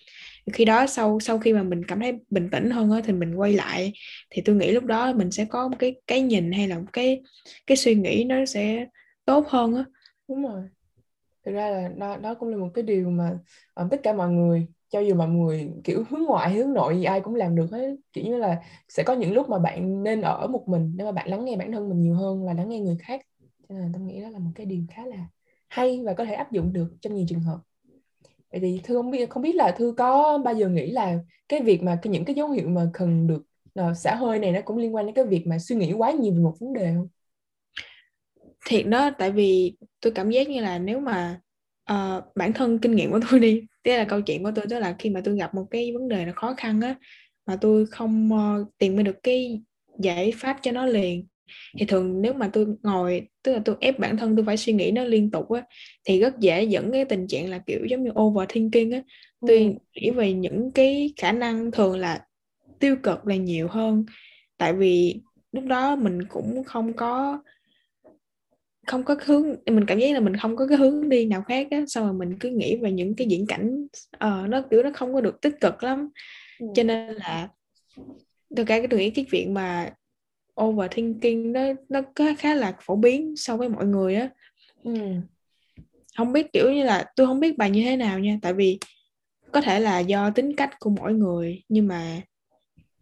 Khi 0.54 0.66
đó 0.66 0.88
sau 0.88 1.20
sau 1.20 1.40
khi 1.40 1.54
mà 1.54 1.63
mình 1.63 1.86
cảm 1.88 2.00
thấy 2.00 2.13
bình 2.30 2.50
tĩnh 2.52 2.70
hơn 2.70 2.92
á, 2.92 3.02
thì 3.06 3.13
mình 3.13 3.36
quay 3.36 3.54
lại. 3.54 3.94
Thì 4.30 4.42
tôi 4.46 4.56
nghĩ 4.56 4.72
lúc 4.72 4.84
đó 4.84 5.13
mình 5.13 5.32
sẽ 5.32 5.46
có 5.46 5.68
một 5.68 5.75
cái 5.80 5.96
cái 6.08 6.22
nhìn 6.22 6.52
hay 6.52 6.68
là 6.68 6.80
một 6.80 6.86
cái 6.94 7.22
cái 7.68 7.78
suy 7.78 7.96
nghĩ 7.96 8.24
nó 8.24 8.46
sẽ 8.46 8.86
tốt 9.25 9.48
hơn 9.48 9.75
á. 9.75 9.86
Đúng 10.28 10.44
rồi. 10.44 10.62
Thực 11.46 11.52
ra 11.52 11.70
là 11.70 11.90
đó, 11.98 12.18
đó 12.18 12.34
cũng 12.34 12.50
là 12.50 12.58
một 12.58 12.70
cái 12.74 12.84
điều 12.84 13.10
mà 13.10 13.32
um, 13.75 13.90
tất 13.90 14.00
cả 14.04 14.13
mọi 14.13 14.30
người 14.30 14.68
cho 14.94 15.00
dù 15.00 15.16
mọi 15.16 15.30
người 15.30 15.70
kiểu 15.84 16.04
hướng 16.10 16.24
ngoại 16.24 16.54
hướng 16.54 16.74
nội 16.74 16.98
gì 16.98 17.04
ai 17.04 17.22
cũng 17.22 17.36
làm 17.36 17.56
được 17.56 17.72
hết. 17.72 17.96
Kiểu 18.14 18.24
như 18.26 18.38
là 18.38 18.62
sẽ 18.90 19.04
có 19.04 19.14
những 19.14 19.34
lúc 19.34 19.50
mà 19.50 19.60
bạn 19.60 20.04
nên 20.04 20.22
ở 20.22 20.48
một 20.48 20.68
mình 20.68 20.98
để 20.98 21.06
mà 21.06 21.12
bạn 21.12 21.30
lắng 21.30 21.46
nghe 21.46 21.56
bản 21.56 21.72
thân 21.72 21.90
mình 21.90 22.02
nhiều 22.02 22.16
hơn 22.16 22.46
là 22.46 22.54
lắng 22.54 22.70
nghe 22.70 22.80
người 22.80 22.98
khác. 23.00 23.22
Cho 23.70 23.76
nên 23.76 23.92
tôi 23.94 24.02
nghĩ 24.02 24.22
đó 24.22 24.30
là 24.30 24.40
một 24.40 24.52
cái 24.56 24.66
điều 24.66 24.84
khá 24.90 25.06
là 25.06 25.26
hay 25.68 26.02
và 26.06 26.14
có 26.14 26.26
thể 26.26 26.34
áp 26.34 26.52
dụng 26.52 26.74
được 26.74 26.88
trong 27.02 27.16
nhiều 27.16 27.26
trường 27.30 27.40
hợp. 27.40 27.58
Vậy 28.52 28.60
thì 28.62 28.82
thư 28.84 28.96
không 28.96 29.12
biết 29.12 29.30
không 29.30 29.44
biết 29.44 29.56
là 29.56 29.72
thư 29.72 29.94
có 29.98 30.38
bao 30.38 30.54
giờ 30.54 30.70
nghĩ 30.70 30.92
là 30.92 31.20
cái 31.50 31.62
việc 31.62 31.84
mà 31.84 32.00
cái 32.02 32.14
những 32.14 32.26
cái 32.26 32.36
dấu 32.36 32.50
hiệu 32.50 32.70
mà 32.70 32.90
cần 32.94 33.28
được 33.28 33.44
ờ, 33.74 33.90
uh, 33.90 33.98
xã 33.98 34.16
hơi 34.16 34.40
này 34.40 34.52
nó 34.52 34.62
cũng 34.66 34.78
liên 34.78 34.96
quan 34.96 35.06
đến 35.06 35.16
cái 35.16 35.26
việc 35.26 35.48
mà 35.48 35.60
suy 35.60 35.76
nghĩ 35.76 35.94
quá 35.94 36.12
nhiều 36.12 36.34
về 36.34 36.40
một 36.40 36.56
vấn 36.60 36.74
đề 36.74 36.94
không? 36.96 37.08
Thiệt 38.66 38.88
đó 38.88 39.12
tại 39.18 39.32
vì 39.32 39.78
tôi 40.02 40.14
cảm 40.14 40.30
giác 40.30 40.50
như 40.50 40.62
là 40.62 40.80
nếu 40.80 41.00
mà 41.00 41.42
uh, 41.92 42.24
bản 42.36 42.54
thân 42.54 42.80
kinh 42.80 42.96
nghiệm 42.96 43.12
của 43.12 43.20
tôi 43.32 43.40
đi 43.40 43.62
tức 43.84 43.92
là 43.92 44.04
câu 44.04 44.22
chuyện 44.22 44.44
của 44.44 44.52
tôi 44.56 44.66
tức 44.70 44.80
là 44.80 44.96
khi 45.00 45.10
mà 45.10 45.22
tôi 45.24 45.38
gặp 45.38 45.56
một 45.56 45.66
cái 45.72 45.92
vấn 45.94 46.08
đề 46.08 46.25
nó 46.25 46.32
khó 46.36 46.54
khăn 46.58 46.82
á 46.82 46.96
mà 47.46 47.56
tôi 47.62 47.86
không 47.86 48.30
uh, 48.34 48.68
tìm 48.78 48.96
ra 48.96 49.04
được 49.04 49.24
cái 49.24 49.62
giải 50.00 50.34
pháp 50.38 50.58
cho 50.62 50.72
nó 50.72 50.86
liền. 50.86 51.28
Thì 51.80 51.86
thường 51.86 52.22
nếu 52.22 52.34
mà 52.34 52.50
tôi 52.54 52.66
ngồi 52.84 53.28
tức 53.44 53.54
là 53.54 53.62
tôi 53.66 53.75
ép 53.80 54.00
bản 54.00 54.18
thân 54.18 54.36
tôi 54.36 54.46
phải 54.46 54.58
suy 54.58 54.74
nghĩ 54.74 54.92
nó 54.92 55.04
liên 55.04 55.32
tục 55.32 55.52
á 55.52 55.63
thì 56.06 56.20
rất 56.20 56.40
dễ 56.40 56.63
dẫn 56.63 56.92
cái 56.92 57.06
tình 57.06 57.28
trạng 57.28 57.50
là 57.50 57.60
kiểu 57.60 57.86
giống 57.86 58.04
như 58.04 58.12
overthinking 58.20 58.92
á. 58.92 59.02
Tôi 59.48 59.58
ừ. 59.58 59.72
nghĩ 59.96 60.12
về 60.12 60.34
những 60.34 60.72
cái 60.72 61.13
khả 61.18 61.32
năng 61.32 61.72
thường 61.72 61.98
là 61.98 62.25
tiêu 62.80 62.96
cực 63.04 63.28
là 63.28 63.36
nhiều 63.36 63.68
hơn. 63.68 64.06
Tại 64.58 64.74
vì 64.74 65.22
lúc 65.52 65.66
đó 65.66 65.96
mình 65.96 66.24
cũng 66.24 66.63
không 66.63 66.94
có 66.94 67.42
không 68.88 69.04
có 69.04 69.16
hướng 69.25 69.56
mình 69.66 69.86
cảm 69.86 70.00
giác 70.00 70.13
là 70.13 70.20
mình 70.20 70.38
không 70.38 70.56
có 70.56 70.68
cái 70.68 70.78
hướng 70.78 71.10
đi 71.10 71.25
nào 71.25 71.42
khác 71.42 71.68
á 71.72 71.84
xong 71.88 72.06
rồi 72.06 72.13
mình 72.13 72.40
cứ 72.40 72.50
nghĩ 72.50 72.75
về 72.75 72.92
những 72.92 73.16
cái 73.16 73.28
diễn 73.28 73.48
cảnh 73.48 73.88
uh, 74.16 74.50
nó 74.50 74.62
kiểu 74.72 74.84
nó 74.84 74.90
không 74.94 75.13
có 75.13 75.22
được 75.22 75.42
tích 75.42 75.56
cực 75.62 75.84
lắm 75.84 76.10
ừ. 76.60 76.68
cho 76.75 76.84
nên 76.84 77.13
là 77.13 77.50
tôi 78.56 78.66
cả 78.66 78.80
tôi 78.90 79.00
nghĩ 79.00 79.10
cái 79.10 79.25
chuyện 79.32 79.54
mà 79.54 79.94
overthinking 80.62 81.54
nó 81.54 81.62
nó 81.90 82.02
khá 82.38 82.56
là 82.56 82.74
phổ 82.82 82.96
biến 82.96 83.34
so 83.38 83.58
với 83.58 83.70
mọi 83.70 83.86
người 83.86 84.16
á 84.16 84.30
ừ. 84.84 84.94
không 86.18 86.34
biết 86.34 86.54
kiểu 86.54 86.72
như 86.72 86.84
là 86.84 87.06
tôi 87.16 87.28
không 87.28 87.40
biết 87.40 87.58
bà 87.58 87.68
như 87.68 87.84
thế 87.84 87.96
nào 87.96 88.20
nha 88.20 88.40
tại 88.42 88.54
vì 88.54 88.80
có 89.52 89.62
thể 89.62 89.80
là 89.80 90.00
do 90.00 90.30
tính 90.30 90.56
cách 90.56 90.80
của 90.80 90.90
mỗi 90.90 91.13
người 91.13 91.63
nhưng 91.70 91.88
mà 91.88 92.22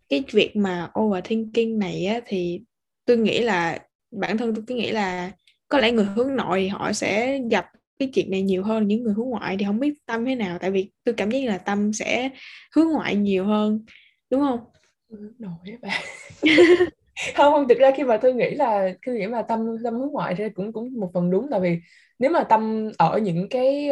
cái 0.09 0.23
việc 0.31 0.55
mà 0.55 0.91
overthinking 0.99 1.79
này 1.79 2.05
á 2.05 2.19
thì 2.25 2.61
tôi 3.05 3.17
nghĩ 3.17 3.39
là 3.39 3.79
bản 4.11 4.37
thân 4.37 4.55
tôi 4.55 4.63
cứ 4.67 4.75
nghĩ 4.75 4.91
là 4.91 5.31
có 5.71 5.79
lẽ 5.79 5.91
người 5.91 6.05
hướng 6.05 6.35
nội 6.35 6.69
họ 6.69 6.93
sẽ 6.93 7.39
gặp 7.51 7.65
cái 7.99 8.09
chuyện 8.13 8.31
này 8.31 8.41
nhiều 8.41 8.63
hơn, 8.63 8.87
những 8.87 9.03
người 9.03 9.13
hướng 9.13 9.29
ngoại 9.29 9.57
thì 9.59 9.65
không 9.65 9.79
biết 9.79 9.93
tâm 10.05 10.25
thế 10.25 10.35
nào. 10.35 10.57
Tại 10.59 10.71
vì 10.71 10.91
tôi 11.03 11.15
cảm 11.15 11.31
giác 11.31 11.39
là 11.45 11.57
tâm 11.57 11.93
sẽ 11.93 12.29
hướng 12.75 12.87
ngoại 12.87 13.15
nhiều 13.15 13.45
hơn, 13.45 13.85
đúng 14.29 14.41
không? 14.41 14.59
Nổi 15.39 15.77
bạn 15.81 16.01
không 17.35 17.53
không, 17.53 17.67
thực 17.67 17.77
ra 17.77 17.91
khi 17.97 18.03
mà 18.03 18.17
tôi 18.17 18.33
nghĩ 18.33 18.49
là 18.55 18.93
khi 19.01 19.11
nghĩ 19.11 19.27
mà 19.27 19.41
tâm 19.41 19.77
tâm 19.83 19.99
hướng 19.99 20.11
ngoại 20.11 20.35
thì 20.37 20.43
cũng 20.55 20.73
cũng 20.73 20.99
một 20.99 21.11
phần 21.13 21.31
đúng. 21.31 21.47
Tại 21.51 21.59
vì 21.59 21.79
nếu 22.19 22.31
mà 22.31 22.43
tâm 22.43 22.91
ở 22.97 23.17
những 23.17 23.49
cái 23.49 23.89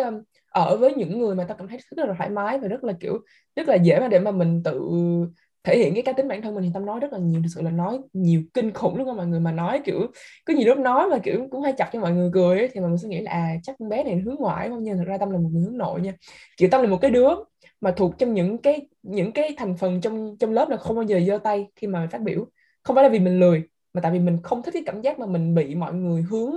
ở 0.49 0.77
với 0.77 0.93
những 0.93 1.19
người 1.19 1.35
mà 1.35 1.43
ta 1.43 1.55
cảm 1.57 1.67
thấy 1.67 1.79
rất 1.95 2.07
là 2.07 2.13
thoải 2.17 2.29
mái 2.29 2.59
và 2.59 2.67
rất 2.67 2.83
là 2.83 2.93
kiểu, 2.99 3.19
rất 3.55 3.67
là 3.67 3.75
dễ 3.75 3.99
mà 3.99 4.07
để 4.07 4.19
mà 4.19 4.31
mình 4.31 4.61
tự 4.63 4.81
thể 5.63 5.77
hiện 5.77 5.93
cái 5.93 6.03
cá 6.03 6.13
tính 6.13 6.27
bản 6.27 6.41
thân 6.41 6.55
mình 6.55 6.63
thì 6.63 6.69
tâm 6.73 6.85
nói 6.85 6.99
rất 6.99 7.13
là 7.13 7.19
nhiều 7.19 7.41
thực 7.41 7.49
sự 7.55 7.61
là 7.61 7.71
nói 7.71 7.99
nhiều 8.13 8.41
kinh 8.53 8.71
khủng 8.71 8.97
đúng 8.97 9.07
không 9.07 9.17
mọi 9.17 9.27
người. 9.27 9.39
Mà 9.39 9.51
nói 9.51 9.81
kiểu 9.85 9.99
có 10.45 10.53
nhiều 10.53 10.67
lúc 10.67 10.77
nói 10.77 11.07
mà 11.07 11.17
kiểu 11.23 11.47
cũng 11.51 11.61
hay 11.61 11.73
chọc 11.77 11.87
cho 11.93 11.99
mọi 11.99 12.11
người 12.11 12.29
cười 12.33 12.57
ấy, 12.57 12.69
thì 12.73 12.79
mà 12.79 12.87
mình 12.87 12.97
sẽ 12.97 13.07
nghĩ 13.07 13.21
là 13.21 13.31
à 13.31 13.55
chắc 13.63 13.75
con 13.79 13.89
bé 13.89 14.03
này 14.03 14.15
hướng 14.25 14.35
ngoại 14.35 14.69
không? 14.69 14.83
Nhưng 14.83 14.97
thật 14.97 15.03
ra 15.07 15.17
tâm 15.17 15.29
là 15.31 15.37
một 15.37 15.49
người 15.51 15.63
hướng 15.63 15.77
nội 15.77 16.01
nha. 16.01 16.13
Kiểu 16.57 16.69
tâm 16.71 16.81
là 16.81 16.89
một 16.89 16.97
cái 17.01 17.11
đứa 17.11 17.29
mà 17.81 17.91
thuộc 17.91 18.17
trong 18.17 18.33
những 18.33 18.57
cái 18.57 18.87
những 19.03 19.31
cái 19.31 19.53
thành 19.57 19.77
phần 19.77 20.01
trong 20.01 20.37
trong 20.39 20.51
lớp 20.51 20.69
là 20.69 20.77
không 20.77 20.95
bao 20.95 21.03
giờ 21.03 21.19
giơ 21.27 21.37
tay 21.37 21.67
khi 21.75 21.87
mà 21.87 22.07
phát 22.11 22.21
biểu. 22.21 22.45
Không 22.83 22.95
phải 22.95 23.03
là 23.03 23.09
vì 23.09 23.19
mình 23.19 23.39
lười 23.39 23.63
mà 23.93 24.01
tại 24.01 24.11
vì 24.11 24.19
mình 24.19 24.37
không 24.43 24.63
thích 24.63 24.73
cái 24.73 24.83
cảm 24.85 25.01
giác 25.01 25.19
mà 25.19 25.25
mình 25.25 25.55
bị 25.55 25.75
mọi 25.75 25.93
người 25.93 26.21
hướng 26.21 26.55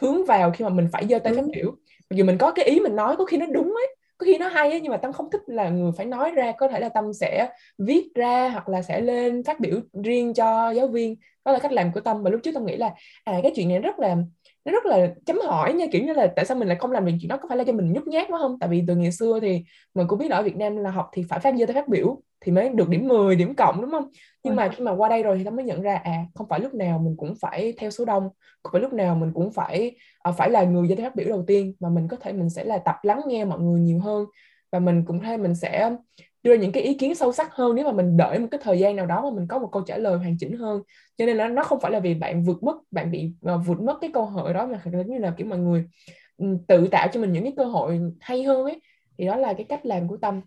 hướng 0.00 0.24
vào 0.24 0.50
khi 0.50 0.64
mà 0.64 0.68
mình 0.68 0.88
phải 0.92 1.06
giơ 1.10 1.18
tay 1.18 1.34
phát 1.34 1.44
biểu. 1.54 1.70
Mặc 2.10 2.14
dù 2.16 2.24
mình 2.24 2.38
có 2.38 2.50
cái 2.52 2.64
ý 2.64 2.80
mình 2.80 2.96
nói 2.96 3.16
có 3.16 3.24
khi 3.24 3.36
nó 3.36 3.46
đúng 3.46 3.74
ấy 3.74 3.95
có 4.18 4.24
khi 4.26 4.38
nó 4.38 4.48
hay 4.48 4.70
ấy, 4.70 4.80
nhưng 4.80 4.92
mà 4.92 4.96
tâm 4.96 5.12
không 5.12 5.30
thích 5.30 5.40
là 5.46 5.68
người 5.68 5.92
phải 5.96 6.06
nói 6.06 6.30
ra 6.30 6.52
có 6.58 6.68
thể 6.68 6.80
là 6.80 6.88
tâm 6.88 7.12
sẽ 7.12 7.48
viết 7.78 8.08
ra 8.14 8.48
hoặc 8.48 8.68
là 8.68 8.82
sẽ 8.82 9.00
lên 9.00 9.44
phát 9.44 9.60
biểu 9.60 9.80
riêng 10.04 10.34
cho 10.34 10.70
giáo 10.70 10.86
viên. 10.88 11.16
Đó 11.44 11.52
là 11.52 11.58
cách 11.58 11.72
làm 11.72 11.92
của 11.92 12.00
tâm. 12.00 12.22
Và 12.22 12.30
lúc 12.30 12.40
trước 12.44 12.50
tâm 12.54 12.66
nghĩ 12.66 12.76
là 12.76 12.94
à 13.24 13.40
cái 13.42 13.52
chuyện 13.56 13.68
này 13.68 13.78
rất 13.78 13.98
là 13.98 14.16
nó 14.66 14.72
rất 14.72 14.86
là 14.86 15.14
chấm 15.26 15.38
hỏi 15.46 15.72
nha 15.72 15.86
kiểu 15.92 16.04
như 16.04 16.12
là 16.12 16.26
tại 16.36 16.44
sao 16.44 16.56
mình 16.56 16.68
lại 16.68 16.76
không 16.80 16.92
làm 16.92 17.06
được 17.06 17.12
chuyện 17.20 17.28
đó? 17.28 17.36
Có 17.36 17.48
phải 17.48 17.58
là 17.58 17.64
cho 17.64 17.72
mình 17.72 17.92
nhút 17.92 18.06
nhát 18.06 18.26
quá 18.28 18.38
không? 18.38 18.58
Tại 18.58 18.68
vì 18.68 18.84
từ 18.88 18.96
ngày 18.96 19.12
xưa 19.12 19.38
thì 19.42 19.64
mình 19.94 20.06
cũng 20.06 20.18
biết 20.18 20.30
ở 20.30 20.42
Việt 20.42 20.56
Nam 20.56 20.76
là 20.76 20.90
học 20.90 21.10
thì 21.12 21.24
phải 21.28 21.40
phát 21.40 21.54
giơ 21.58 21.66
tay 21.66 21.74
phát 21.74 21.88
biểu 21.88 22.22
thì 22.40 22.52
mới 22.52 22.68
được 22.68 22.88
điểm 22.88 23.08
10, 23.08 23.36
điểm 23.36 23.54
cộng 23.54 23.80
đúng 23.80 23.90
không? 23.90 24.08
Nhưng 24.44 24.52
ừ. 24.52 24.56
mà 24.56 24.68
khi 24.68 24.84
mà 24.84 24.92
qua 24.92 25.08
đây 25.08 25.22
rồi 25.22 25.38
thì 25.38 25.44
tâm 25.44 25.56
mới 25.56 25.64
nhận 25.64 25.82
ra 25.82 26.00
à 26.04 26.24
không 26.34 26.48
phải 26.48 26.60
lúc 26.60 26.74
nào 26.74 26.98
mình 26.98 27.14
cũng 27.16 27.34
phải 27.40 27.72
theo 27.78 27.90
số 27.90 28.04
đông 28.04 28.28
không 28.62 28.72
phải 28.72 28.80
lúc 28.80 28.92
nào 28.92 29.14
mình 29.14 29.32
cũng 29.34 29.52
phải 29.52 29.96
à, 30.18 30.32
phải 30.32 30.50
là 30.50 30.64
người 30.64 30.88
giơ 30.88 30.94
tay 30.94 31.04
phát 31.04 31.16
biểu 31.16 31.28
đầu 31.28 31.44
tiên 31.46 31.74
mà 31.80 31.88
mình 31.88 32.08
có 32.08 32.16
thể 32.16 32.32
mình 32.32 32.50
sẽ 32.50 32.64
là 32.64 32.78
tập 32.78 32.96
lắng 33.02 33.20
nghe 33.26 33.44
mọi 33.44 33.60
người 33.60 33.80
nhiều 33.80 33.98
hơn 34.00 34.26
và 34.72 34.78
mình 34.78 35.04
cũng 35.06 35.20
hay 35.20 35.38
mình 35.38 35.54
sẽ 35.54 35.90
đưa 36.46 36.54
những 36.54 36.72
cái 36.72 36.82
ý 36.82 36.94
kiến 36.94 37.14
sâu 37.14 37.32
sắc 37.32 37.52
hơn. 37.52 37.74
Nếu 37.74 37.84
mà 37.84 37.92
mình 37.92 38.16
đợi 38.16 38.38
một 38.38 38.48
cái 38.50 38.60
thời 38.64 38.78
gian 38.78 38.96
nào 38.96 39.06
đó 39.06 39.22
mà 39.22 39.36
mình 39.36 39.48
có 39.48 39.58
một 39.58 39.68
câu 39.72 39.82
trả 39.82 39.96
lời 39.96 40.16
hoàn 40.18 40.36
chỉnh 40.38 40.56
hơn. 40.56 40.82
Cho 41.18 41.26
nên 41.26 41.36
là 41.36 41.48
nó 41.48 41.64
không 41.64 41.80
phải 41.80 41.90
là 41.90 42.00
vì 42.00 42.14
bạn 42.14 42.44
vượt 42.44 42.62
mất 42.62 42.76
bạn 42.90 43.10
bị 43.10 43.32
ờ, 43.42 43.54
uh, 43.54 43.66
vượt 43.66 43.80
mất 43.80 43.98
cái 44.00 44.10
cơ 44.14 44.20
hội 44.20 44.54
đó 44.54 44.66
mà 44.66 44.80
giống 44.92 45.10
như 45.10 45.18
là 45.18 45.34
kiểu 45.36 45.46
mọi 45.46 45.58
người 45.58 45.84
tự 46.68 46.88
tạo 46.90 47.08
cho 47.12 47.20
mình 47.20 47.32
những 47.32 47.42
cái 47.42 47.52
cơ 47.56 47.64
hội 47.64 48.00
hay 48.20 48.42
hơn 48.42 48.64
ấy. 48.64 48.80
Thì 49.18 49.26
đó 49.26 49.36
là 49.36 49.52
cái 49.52 49.66
cách 49.68 49.86
làm 49.86 50.08
của 50.08 50.16
tâm. 50.16 50.40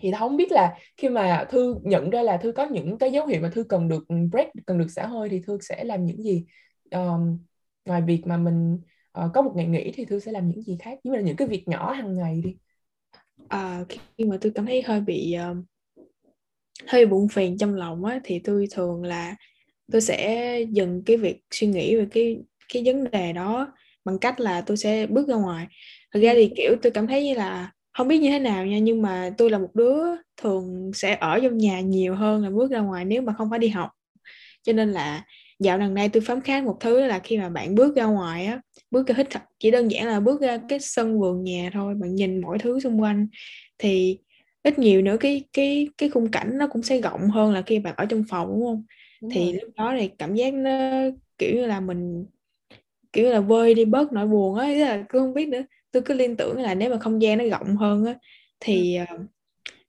Thì 0.00 0.12
không 0.18 0.36
biết 0.36 0.52
là 0.52 0.76
khi 0.96 1.08
mà 1.08 1.44
thư 1.50 1.76
nhận 1.82 2.10
ra 2.10 2.22
là 2.22 2.36
thư 2.36 2.52
có 2.52 2.66
những 2.66 2.98
cái 2.98 3.12
dấu 3.12 3.26
hiệu 3.26 3.40
mà 3.42 3.50
thư 3.54 3.64
cần 3.64 3.88
được 3.88 4.04
break 4.30 4.48
cần 4.66 4.78
được 4.78 4.90
xả 4.90 5.06
hơi 5.06 5.28
thì 5.28 5.40
thư 5.46 5.58
sẽ 5.60 5.84
làm 5.84 6.04
những 6.04 6.22
gì? 6.22 6.44
Um, 6.90 7.38
ngoài 7.84 8.02
việc 8.02 8.22
mà 8.26 8.36
mình 8.36 8.74
uh, 9.24 9.30
có 9.34 9.42
một 9.42 9.52
ngày 9.56 9.66
nghỉ 9.66 9.92
thì 9.94 10.04
thư 10.04 10.18
sẽ 10.20 10.32
làm 10.32 10.48
những 10.48 10.62
gì 10.62 10.76
khác? 10.80 10.98
Như 11.04 11.12
là 11.14 11.20
những 11.20 11.36
cái 11.36 11.48
việc 11.48 11.68
nhỏ 11.68 11.92
hàng 11.92 12.16
ngày 12.16 12.40
đi 12.44 12.56
à, 13.48 13.84
khi 13.88 14.24
mà 14.24 14.36
tôi 14.40 14.52
cảm 14.54 14.66
thấy 14.66 14.82
hơi 14.82 15.00
bị 15.00 15.36
uh, 15.50 15.56
hơi 16.86 17.06
buồn 17.06 17.28
phiền 17.28 17.58
trong 17.58 17.74
lòng 17.74 18.04
á 18.04 18.20
thì 18.24 18.38
tôi 18.38 18.66
thường 18.70 19.02
là 19.04 19.36
tôi 19.92 20.00
sẽ 20.00 20.60
dừng 20.70 21.02
cái 21.06 21.16
việc 21.16 21.40
suy 21.50 21.66
nghĩ 21.66 21.96
về 21.96 22.06
cái 22.10 22.38
cái 22.72 22.82
vấn 22.86 23.10
đề 23.10 23.32
đó 23.32 23.72
bằng 24.04 24.18
cách 24.18 24.40
là 24.40 24.60
tôi 24.60 24.76
sẽ 24.76 25.06
bước 25.06 25.28
ra 25.28 25.34
ngoài. 25.34 25.66
Thực 26.14 26.20
ra 26.20 26.32
thì 26.34 26.52
kiểu 26.56 26.76
tôi 26.82 26.92
cảm 26.92 27.06
thấy 27.06 27.24
như 27.24 27.34
là 27.34 27.72
không 27.92 28.08
biết 28.08 28.18
như 28.18 28.30
thế 28.30 28.38
nào 28.38 28.66
nha 28.66 28.78
nhưng 28.78 29.02
mà 29.02 29.30
tôi 29.38 29.50
là 29.50 29.58
một 29.58 29.74
đứa 29.74 30.02
thường 30.36 30.90
sẽ 30.94 31.16
ở 31.20 31.40
trong 31.42 31.58
nhà 31.58 31.80
nhiều 31.80 32.14
hơn 32.14 32.42
là 32.42 32.50
bước 32.50 32.70
ra 32.70 32.80
ngoài 32.80 33.04
nếu 33.04 33.22
mà 33.22 33.32
không 33.38 33.50
phải 33.50 33.58
đi 33.58 33.68
học. 33.68 33.90
Cho 34.62 34.72
nên 34.72 34.92
là 34.92 35.24
dạo 35.58 35.78
gần 35.78 35.94
đây 35.94 36.08
tôi 36.08 36.22
phán 36.26 36.40
kháng 36.40 36.64
một 36.64 36.76
thứ 36.80 37.06
là 37.06 37.18
khi 37.18 37.38
mà 37.38 37.48
bạn 37.48 37.74
bước 37.74 37.96
ra 37.96 38.04
ngoài 38.04 38.46
á 38.46 38.60
bước 38.90 39.06
ra 39.06 39.14
hít 39.18 39.26
thật 39.30 39.40
chỉ 39.58 39.70
đơn 39.70 39.90
giản 39.90 40.06
là 40.06 40.20
bước 40.20 40.40
ra 40.40 40.58
cái 40.68 40.80
sân 40.80 41.20
vườn 41.20 41.44
nhà 41.44 41.70
thôi 41.72 41.94
bạn 41.94 42.14
nhìn 42.14 42.40
mọi 42.40 42.58
thứ 42.58 42.80
xung 42.80 43.00
quanh. 43.00 43.26
Thì 43.78 44.18
ít 44.62 44.78
nhiều 44.78 45.02
nữa 45.02 45.16
cái 45.20 45.44
cái 45.52 45.88
cái 45.98 46.08
khung 46.08 46.30
cảnh 46.30 46.58
nó 46.58 46.66
cũng 46.66 46.82
sẽ 46.82 47.00
rộng 47.00 47.30
hơn 47.30 47.52
là 47.52 47.62
khi 47.62 47.78
bạn 47.78 47.94
ở 47.96 48.06
trong 48.06 48.24
phòng 48.28 48.48
đúng 48.48 48.64
không? 48.64 48.84
Đúng 49.22 49.30
thì 49.30 49.44
rồi. 49.44 49.52
lúc 49.62 49.70
đó 49.76 49.94
thì 50.00 50.08
cảm 50.18 50.34
giác 50.34 50.54
nó 50.54 51.02
kiểu 51.38 51.54
như 51.54 51.66
là 51.66 51.80
mình 51.80 52.26
kiểu 53.12 53.30
là 53.30 53.40
vơi 53.40 53.74
đi 53.74 53.84
bớt 53.84 54.12
nỗi 54.12 54.26
buồn 54.26 54.54
á 54.54 54.68
là 54.68 55.04
cứ 55.08 55.18
không 55.18 55.34
biết 55.34 55.48
nữa. 55.48 55.62
Tôi 55.92 56.02
cứ 56.02 56.14
liên 56.14 56.36
tưởng 56.36 56.60
là 56.60 56.74
nếu 56.74 56.90
mà 56.90 56.98
không 56.98 57.22
gian 57.22 57.38
nó 57.38 57.44
rộng 57.44 57.76
hơn 57.76 58.04
á 58.04 58.14
thì 58.60 58.98
uh, 59.02 59.20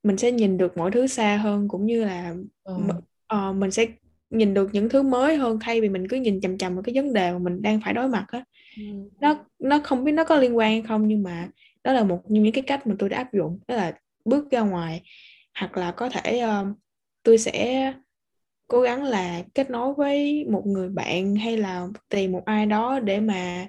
mình 0.04 0.18
sẽ 0.18 0.32
nhìn 0.32 0.58
được 0.58 0.78
mọi 0.78 0.92
thứ 0.92 1.08
xa 1.08 1.38
hơn 1.38 1.68
cũng 1.68 1.86
như 1.86 2.04
là 2.04 2.36
ừ. 2.64 2.74
uh, 3.34 3.56
mình 3.56 3.72
sẽ 3.72 3.86
nhìn 4.30 4.54
được 4.54 4.70
những 4.74 4.90
thứ 4.90 5.04
mới 5.04 5.36
hơn 5.36 5.58
thay 5.62 5.82
vì 5.82 5.90
mình 5.90 6.08
cứ 6.08 6.18
nhìn 6.18 6.42
chằm 6.42 6.58
chằm 6.58 6.76
vào 6.76 6.84
cái 6.84 6.96
vấn 6.96 7.14
đề 7.14 7.32
mà 7.32 7.40
mình 7.40 7.62
đang 7.62 7.80
phải 7.86 7.94
đối 7.94 8.08
mặt 8.08 8.26
á 8.28 8.44
ừ. 8.80 9.10
nó 9.20 9.46
nó 9.60 9.80
không 9.84 10.04
biết 10.04 10.12
nó 10.12 10.24
có 10.24 10.36
liên 10.36 10.58
quan 10.58 10.72
hay 10.72 10.82
không 10.82 11.08
nhưng 11.08 11.24
mà 11.24 11.50
đó 11.84 11.94
là 11.94 12.04
một 12.04 12.22
những 12.28 12.52
cái 12.52 12.64
cách 12.68 12.88
mà 12.88 12.96
tôi 13.00 13.10
đã 13.10 13.18
áp 13.18 13.34
dụng 13.34 13.60
đó 13.68 13.76
là 13.76 13.94
bước 14.26 14.52
ra 14.52 14.62
ngoài 14.62 15.02
hoặc 15.60 15.78
là 15.78 15.92
có 15.92 16.10
thể 16.10 16.44
uh, 16.44 16.68
tôi 17.24 17.38
sẽ 17.38 17.94
cố 18.68 18.82
gắng 18.82 19.04
là 19.04 19.44
kết 19.54 19.70
nối 19.70 19.94
với 19.94 20.46
một 20.50 20.64
người 20.66 20.90
bạn 20.90 21.36
hay 21.36 21.58
là 21.58 21.88
tìm 22.10 22.32
một 22.32 22.46
ai 22.46 22.66
đó 22.66 23.00
để 23.00 23.20
mà 23.20 23.68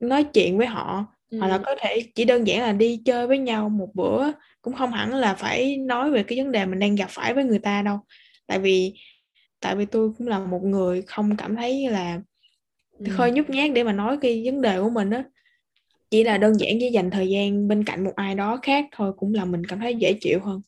nói 0.00 0.24
chuyện 0.24 0.58
với 0.58 0.66
họ 0.66 1.06
ừ. 1.30 1.38
hoặc 1.38 1.48
là 1.48 1.58
có 1.58 1.74
thể 1.80 2.02
chỉ 2.14 2.24
đơn 2.24 2.46
giản 2.46 2.60
là 2.60 2.72
đi 2.72 3.02
chơi 3.04 3.26
với 3.26 3.38
nhau 3.38 3.68
một 3.68 3.88
bữa 3.94 4.32
cũng 4.62 4.74
không 4.74 4.92
hẳn 4.92 5.14
là 5.14 5.34
phải 5.34 5.76
nói 5.76 6.10
về 6.10 6.22
cái 6.22 6.38
vấn 6.38 6.52
đề 6.52 6.66
mình 6.66 6.78
đang 6.78 6.94
gặp 6.94 7.10
phải 7.10 7.34
với 7.34 7.44
người 7.44 7.58
ta 7.58 7.82
đâu 7.82 7.98
tại 8.46 8.58
vì 8.58 8.94
tại 9.60 9.76
vì 9.76 9.86
tôi 9.86 10.10
cũng 10.18 10.28
là 10.28 10.38
một 10.38 10.62
người 10.62 11.02
không 11.02 11.36
cảm 11.36 11.56
thấy 11.56 11.88
là 11.90 12.20
ừ. 12.98 13.06
hơi 13.10 13.32
nhút 13.32 13.50
nhát 13.50 13.70
để 13.74 13.84
mà 13.84 13.92
nói 13.92 14.18
cái 14.20 14.42
vấn 14.44 14.62
đề 14.62 14.80
của 14.80 14.90
mình 14.90 15.10
á. 15.10 15.24
Chỉ 16.10 16.24
là 16.24 16.38
đơn 16.38 16.60
giản 16.60 16.76
chỉ 16.80 16.90
dành 16.90 17.10
thời 17.10 17.28
gian 17.28 17.68
bên 17.68 17.84
cạnh 17.84 18.04
một 18.04 18.12
ai 18.16 18.34
đó 18.34 18.58
khác 18.62 18.84
thôi 18.92 19.12
cũng 19.16 19.34
là 19.34 19.44
mình 19.44 19.64
cảm 19.66 19.80
thấy 19.80 19.94
dễ 19.94 20.12
chịu 20.20 20.38
hơn. 20.42 20.60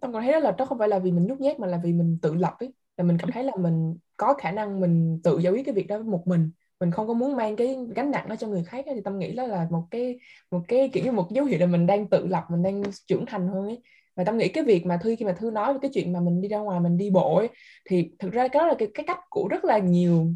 Tôi 0.00 0.12
còn 0.12 0.22
thấy 0.22 0.32
đó 0.32 0.38
là 0.38 0.50
đó 0.58 0.64
không 0.64 0.78
phải 0.78 0.88
là 0.88 0.98
vì 0.98 1.12
mình 1.12 1.26
nhút 1.26 1.40
nhát 1.40 1.60
mà 1.60 1.66
là 1.66 1.80
vì 1.84 1.92
mình 1.92 2.18
tự 2.22 2.34
lập 2.34 2.54
ấy 2.58 2.72
là 2.96 3.04
mình 3.04 3.18
cảm 3.18 3.30
thấy 3.32 3.44
là 3.44 3.52
mình 3.58 3.94
có 4.16 4.34
khả 4.34 4.50
năng 4.50 4.80
mình 4.80 5.20
tự 5.24 5.38
giải 5.38 5.52
quyết 5.52 5.66
cái 5.66 5.74
việc 5.74 5.86
đó 5.86 5.98
một 5.98 6.26
mình. 6.26 6.50
Mình 6.80 6.90
không 6.90 7.06
có 7.06 7.14
muốn 7.14 7.36
mang 7.36 7.56
cái 7.56 7.76
gánh 7.94 8.10
nặng 8.10 8.28
đó 8.28 8.36
cho 8.36 8.46
người 8.46 8.64
khác 8.64 8.86
ấy, 8.86 8.94
thì 8.94 9.00
tâm 9.04 9.18
nghĩ 9.18 9.32
đó 9.32 9.46
là 9.46 9.66
một 9.70 9.82
cái 9.90 10.18
một 10.50 10.60
cái 10.68 10.90
kiểu 10.92 11.04
như 11.04 11.12
một 11.12 11.30
dấu 11.30 11.44
hiệu 11.44 11.58
là 11.58 11.66
mình 11.66 11.86
đang 11.86 12.08
tự 12.08 12.26
lập 12.26 12.44
mình 12.50 12.62
đang 12.62 12.82
trưởng 13.06 13.26
thành 13.26 13.48
hơn 13.48 13.64
ấy 13.64 13.78
và 14.16 14.24
tâm 14.24 14.38
nghĩ 14.38 14.48
cái 14.48 14.64
việc 14.64 14.86
mà 14.86 14.98
thư 15.02 15.16
khi 15.18 15.24
mà 15.24 15.32
thư 15.32 15.50
nói 15.50 15.72
về 15.72 15.78
cái 15.82 15.90
chuyện 15.94 16.12
mà 16.12 16.20
mình 16.20 16.40
đi 16.40 16.48
ra 16.48 16.58
ngoài 16.58 16.80
mình 16.80 16.96
đi 16.96 17.10
bộ 17.10 17.36
ấy, 17.36 17.48
thì 17.84 18.10
thực 18.18 18.32
ra 18.32 18.48
cái 18.48 18.60
đó 18.60 18.66
là 18.66 18.74
cái, 18.78 18.88
cái 18.94 19.04
cách 19.06 19.18
của 19.30 19.48
rất 19.50 19.64
là 19.64 19.78
nhiều. 19.78 20.26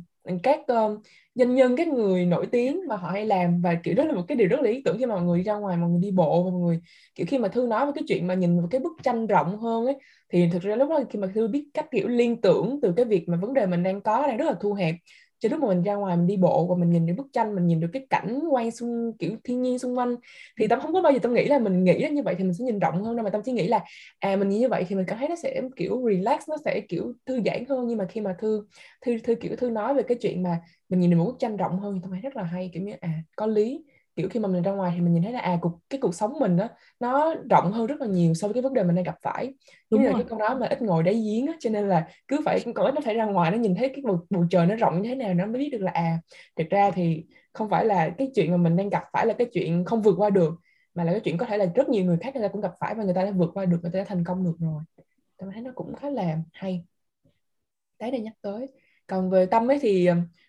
Các 0.43 0.61
uh, 0.61 1.00
doanh 1.37 1.55
nhân 1.55 1.76
các 1.76 1.88
người 1.88 2.26
nổi 2.26 2.47
tiếng 2.52 2.81
mà 2.88 2.97
họ 2.97 3.11
hay 3.11 3.26
làm 3.26 3.61
và, 3.62 3.75
kiểu, 3.85 3.95
đó 3.95 4.05
là 4.05 4.14
một 4.14 4.23
cái 4.28 4.37
điều 4.38 4.49
rất 4.49 4.57
là 4.61 4.71
lý 4.71 4.83
tưởng 4.85 4.99
khi 4.99 5.07
mà 5.07 5.14
mọi 5.16 5.25
người 5.25 5.43
ra 5.43 5.55
ngoài, 5.55 5.76
mọi 5.76 5.90
người 5.90 6.00
đi 6.02 6.11
bộ 6.11 6.45
và 6.45 6.50
mọi 6.50 6.61
người, 6.61 6.81
kiểu, 7.14 7.26
khi 7.31 7.38
mà 7.38 7.49
thư 7.49 7.66
nói 7.66 7.87
về 7.87 7.93
cái 7.95 8.05
chuyện 8.09 8.26
mà 8.26 8.35
nhìn 8.35 8.59
vào 8.59 8.69
cái 8.71 8.81
bức 8.81 8.93
tranh 9.02 9.26
rộng 9.26 9.59
hơn 9.59 9.87
ấy, 9.87 9.97
thì 10.31 10.49
thực 10.52 10.62
ra 10.62 10.76
lúc 10.76 10.90
đó 10.90 11.00
khi 11.11 11.19
mà 11.19 11.28
thư 11.35 11.49
biết 11.49 11.69
cách, 11.75 11.87
kiểu, 11.93 12.09
liên 12.09 12.40
tưởng 12.40 12.78
từ 12.83 12.93
cái 12.97 13.05
việc 13.05 13.25
mà 13.28 13.37
vấn 13.37 13.55
đề 13.55 13.66
mình 13.66 13.83
đang 13.83 14.00
có 14.02 14.26
đang 14.26 14.37
rất 14.37 14.45
là 14.47 14.55
thu 14.61 14.75
hẹp 14.75 14.95
cho 15.38 15.49
lúc 15.49 15.61
mà 15.61 15.69
mình 15.69 15.83
ra 15.83 15.95
ngoài 15.95 16.16
mình 16.16 16.26
đi 16.26 16.37
bộ 16.37 16.66
và 16.66 16.75
mình 16.76 16.90
nhìn 16.90 17.07
được 17.07 17.14
bức 17.16 17.26
tranh 17.33 17.55
mình 17.55 17.66
nhìn 17.66 17.81
được 17.81 17.88
cái 17.93 18.07
cảnh 18.11 18.40
quay 18.50 18.71
xung 18.71 19.12
kiểu 19.19 19.37
thiên 19.45 19.62
nhiên 19.62 19.78
xung 19.78 19.99
quanh 19.99 20.16
thì 20.59 20.69
tâm 20.69 20.81
không 20.81 20.93
có 20.93 21.02
bao 21.02 21.12
giờ 21.12 21.19
tâm 21.23 21.35
nghĩ 21.35 21.45
là 21.45 21.59
mình 21.59 21.85
nghĩ 21.85 22.09
như 22.12 22.23
vậy 22.23 22.35
thì 22.38 22.45
mình 22.45 22.55
sẽ 22.55 22.64
nhìn 22.64 22.78
rộng 22.78 23.05
hơn 23.05 23.16
đâu 23.16 23.25
mà 23.25 23.31
tâm 23.31 23.40
chỉ 23.45 23.52
nghĩ 23.52 23.69
là 23.69 23.85
à 24.19 24.37
mình 24.37 24.49
nghĩ 24.49 24.59
như 24.59 24.69
vậy 24.69 24.85
thì 24.88 24.97
mình 24.97 25.05
cảm 25.09 25.19
thấy 25.19 25.28
nó 25.28 25.37
sẽ 25.37 25.62
kiểu 25.76 26.02
relax 26.09 26.49
nó 26.49 26.57
sẽ 26.64 26.81
kiểu 26.88 27.12
thư 27.26 27.40
giãn 27.45 27.64
hơn. 27.69 27.87
Nhưng 27.88 27.99
mà 27.99 28.07
khi 28.09 28.21
mà 28.21 28.37
thư 28.38 28.66
thư 29.02 29.19
thư 29.19 29.35
kiểu 29.35 29.57
thư 29.57 29.71
nói 29.71 29.95
về 29.95 30.02
cái 30.02 30.19
chuyện 30.21 30.43
mà 30.43 30.61
mình 30.88 31.00
nhìn 31.00 31.11
được 31.11 31.16
một 31.16 31.25
bức 31.25 31.37
tranh 31.38 31.57
rộng 31.57 31.78
hơn 31.81 31.95
thì 31.95 32.00
tâm 32.02 32.11
thấy 32.11 32.21
rất 32.21 32.37
là 32.37 32.43
hay 32.43 32.71
kiểu 32.73 32.83
như 32.83 32.93
à 33.00 33.23
có 33.37 33.47
lý 33.47 33.85
kiểu 34.16 34.28
khi 34.28 34.40
mà 34.40 34.49
mình 34.49 34.62
ra 34.62 34.73
ngoài 34.73 34.92
thì 34.94 35.00
mình 35.00 35.14
nhìn 35.14 35.23
thấy 35.23 35.32
là 35.32 35.40
à 35.40 35.58
cuộc 35.62 35.78
cái 35.90 36.00
cuộc 36.00 36.14
sống 36.14 36.38
mình 36.40 36.56
đó 36.56 36.68
nó 37.00 37.35
rộng 37.50 37.73
hơn 37.73 37.87
rất 37.87 38.00
là 38.00 38.06
nhiều 38.06 38.35
so 38.35 38.49
với 38.49 38.54
cái 38.54 38.62
vấn 38.62 38.75
đề 38.75 38.82
mình 38.82 38.96
đang 38.96 39.04
gặp 39.04 39.16
phải. 39.23 39.54
Đúng 39.90 40.02
như 40.02 40.08
là 40.08 40.14
cái 40.14 40.25
câu 40.28 40.38
nói 40.38 40.56
mà 40.56 40.66
ít 40.66 40.82
ngồi 40.82 41.02
đáy 41.02 41.14
giếng 41.14 41.46
á 41.46 41.52
cho 41.61 41.70
nên 41.70 41.88
là 41.88 42.08
cứ 42.28 42.40
phải 42.44 42.61
con 42.75 42.87
ít 42.87 42.94
nó 42.94 43.00
phải 43.04 43.14
ra 43.14 43.25
ngoài 43.25 43.50
nó 43.50 43.58
nhìn 43.58 43.75
thấy 43.75 43.88
cái 43.88 44.02
bầu, 44.04 44.26
bầu 44.30 44.46
trời 44.50 44.66
nó 44.66 44.76
rộng 44.76 45.02
như 45.02 45.08
thế 45.08 45.14
nào 45.14 45.35
nó 45.35 45.46
mới 45.46 45.58
biết 45.58 45.68
được 45.73 45.82
là 45.82 45.90
à 45.90 46.18
thực 46.56 46.70
ra 46.70 46.90
thì 46.90 47.25
không 47.52 47.68
phải 47.68 47.85
là 47.85 48.08
cái 48.18 48.30
chuyện 48.35 48.50
mà 48.50 48.56
mình 48.56 48.76
đang 48.76 48.88
gặp 48.88 49.04
phải 49.12 49.26
là 49.26 49.35
cái 49.35 49.46
chuyện 49.52 49.85
không 49.85 50.02
vượt 50.02 50.14
qua 50.18 50.30
được 50.30 50.54
mà 50.94 51.04
là 51.04 51.12
cái 51.12 51.20
chuyện 51.20 51.38
có 51.38 51.46
thể 51.46 51.58
là 51.58 51.66
rất 51.75 51.88
nhiều 51.88 52.04
người 52.04 52.16
khác 52.16 52.35
người 52.35 52.42
ta 52.42 52.52
cũng 52.52 52.61
gặp 52.61 52.73
phải 52.80 52.94
và 52.94 53.04
người 53.04 53.14
ta 53.14 53.25
đã 53.25 53.30
vượt 53.30 53.50
qua 53.54 53.64
được 53.64 53.78
người 53.82 53.90
ta 53.92 53.99
đã 53.99 54.04
thành 54.04 54.25
công 54.25 54.44
được 54.44 54.56
rồi. 54.58 54.82
Tôi 55.37 55.50
thấy 55.52 55.62
nó 55.62 55.70
cũng 55.75 55.94
khá 55.94 56.11
là 56.11 56.38
hay. 56.52 56.85
Đấy 58.00 58.11
để 58.11 58.20
nhắc 58.20 58.35
tới. 58.42 58.68
Còn 59.06 59.30
về 59.30 59.46
tâm 59.46 59.70
ấy 59.70 59.78
thì 59.82 60.08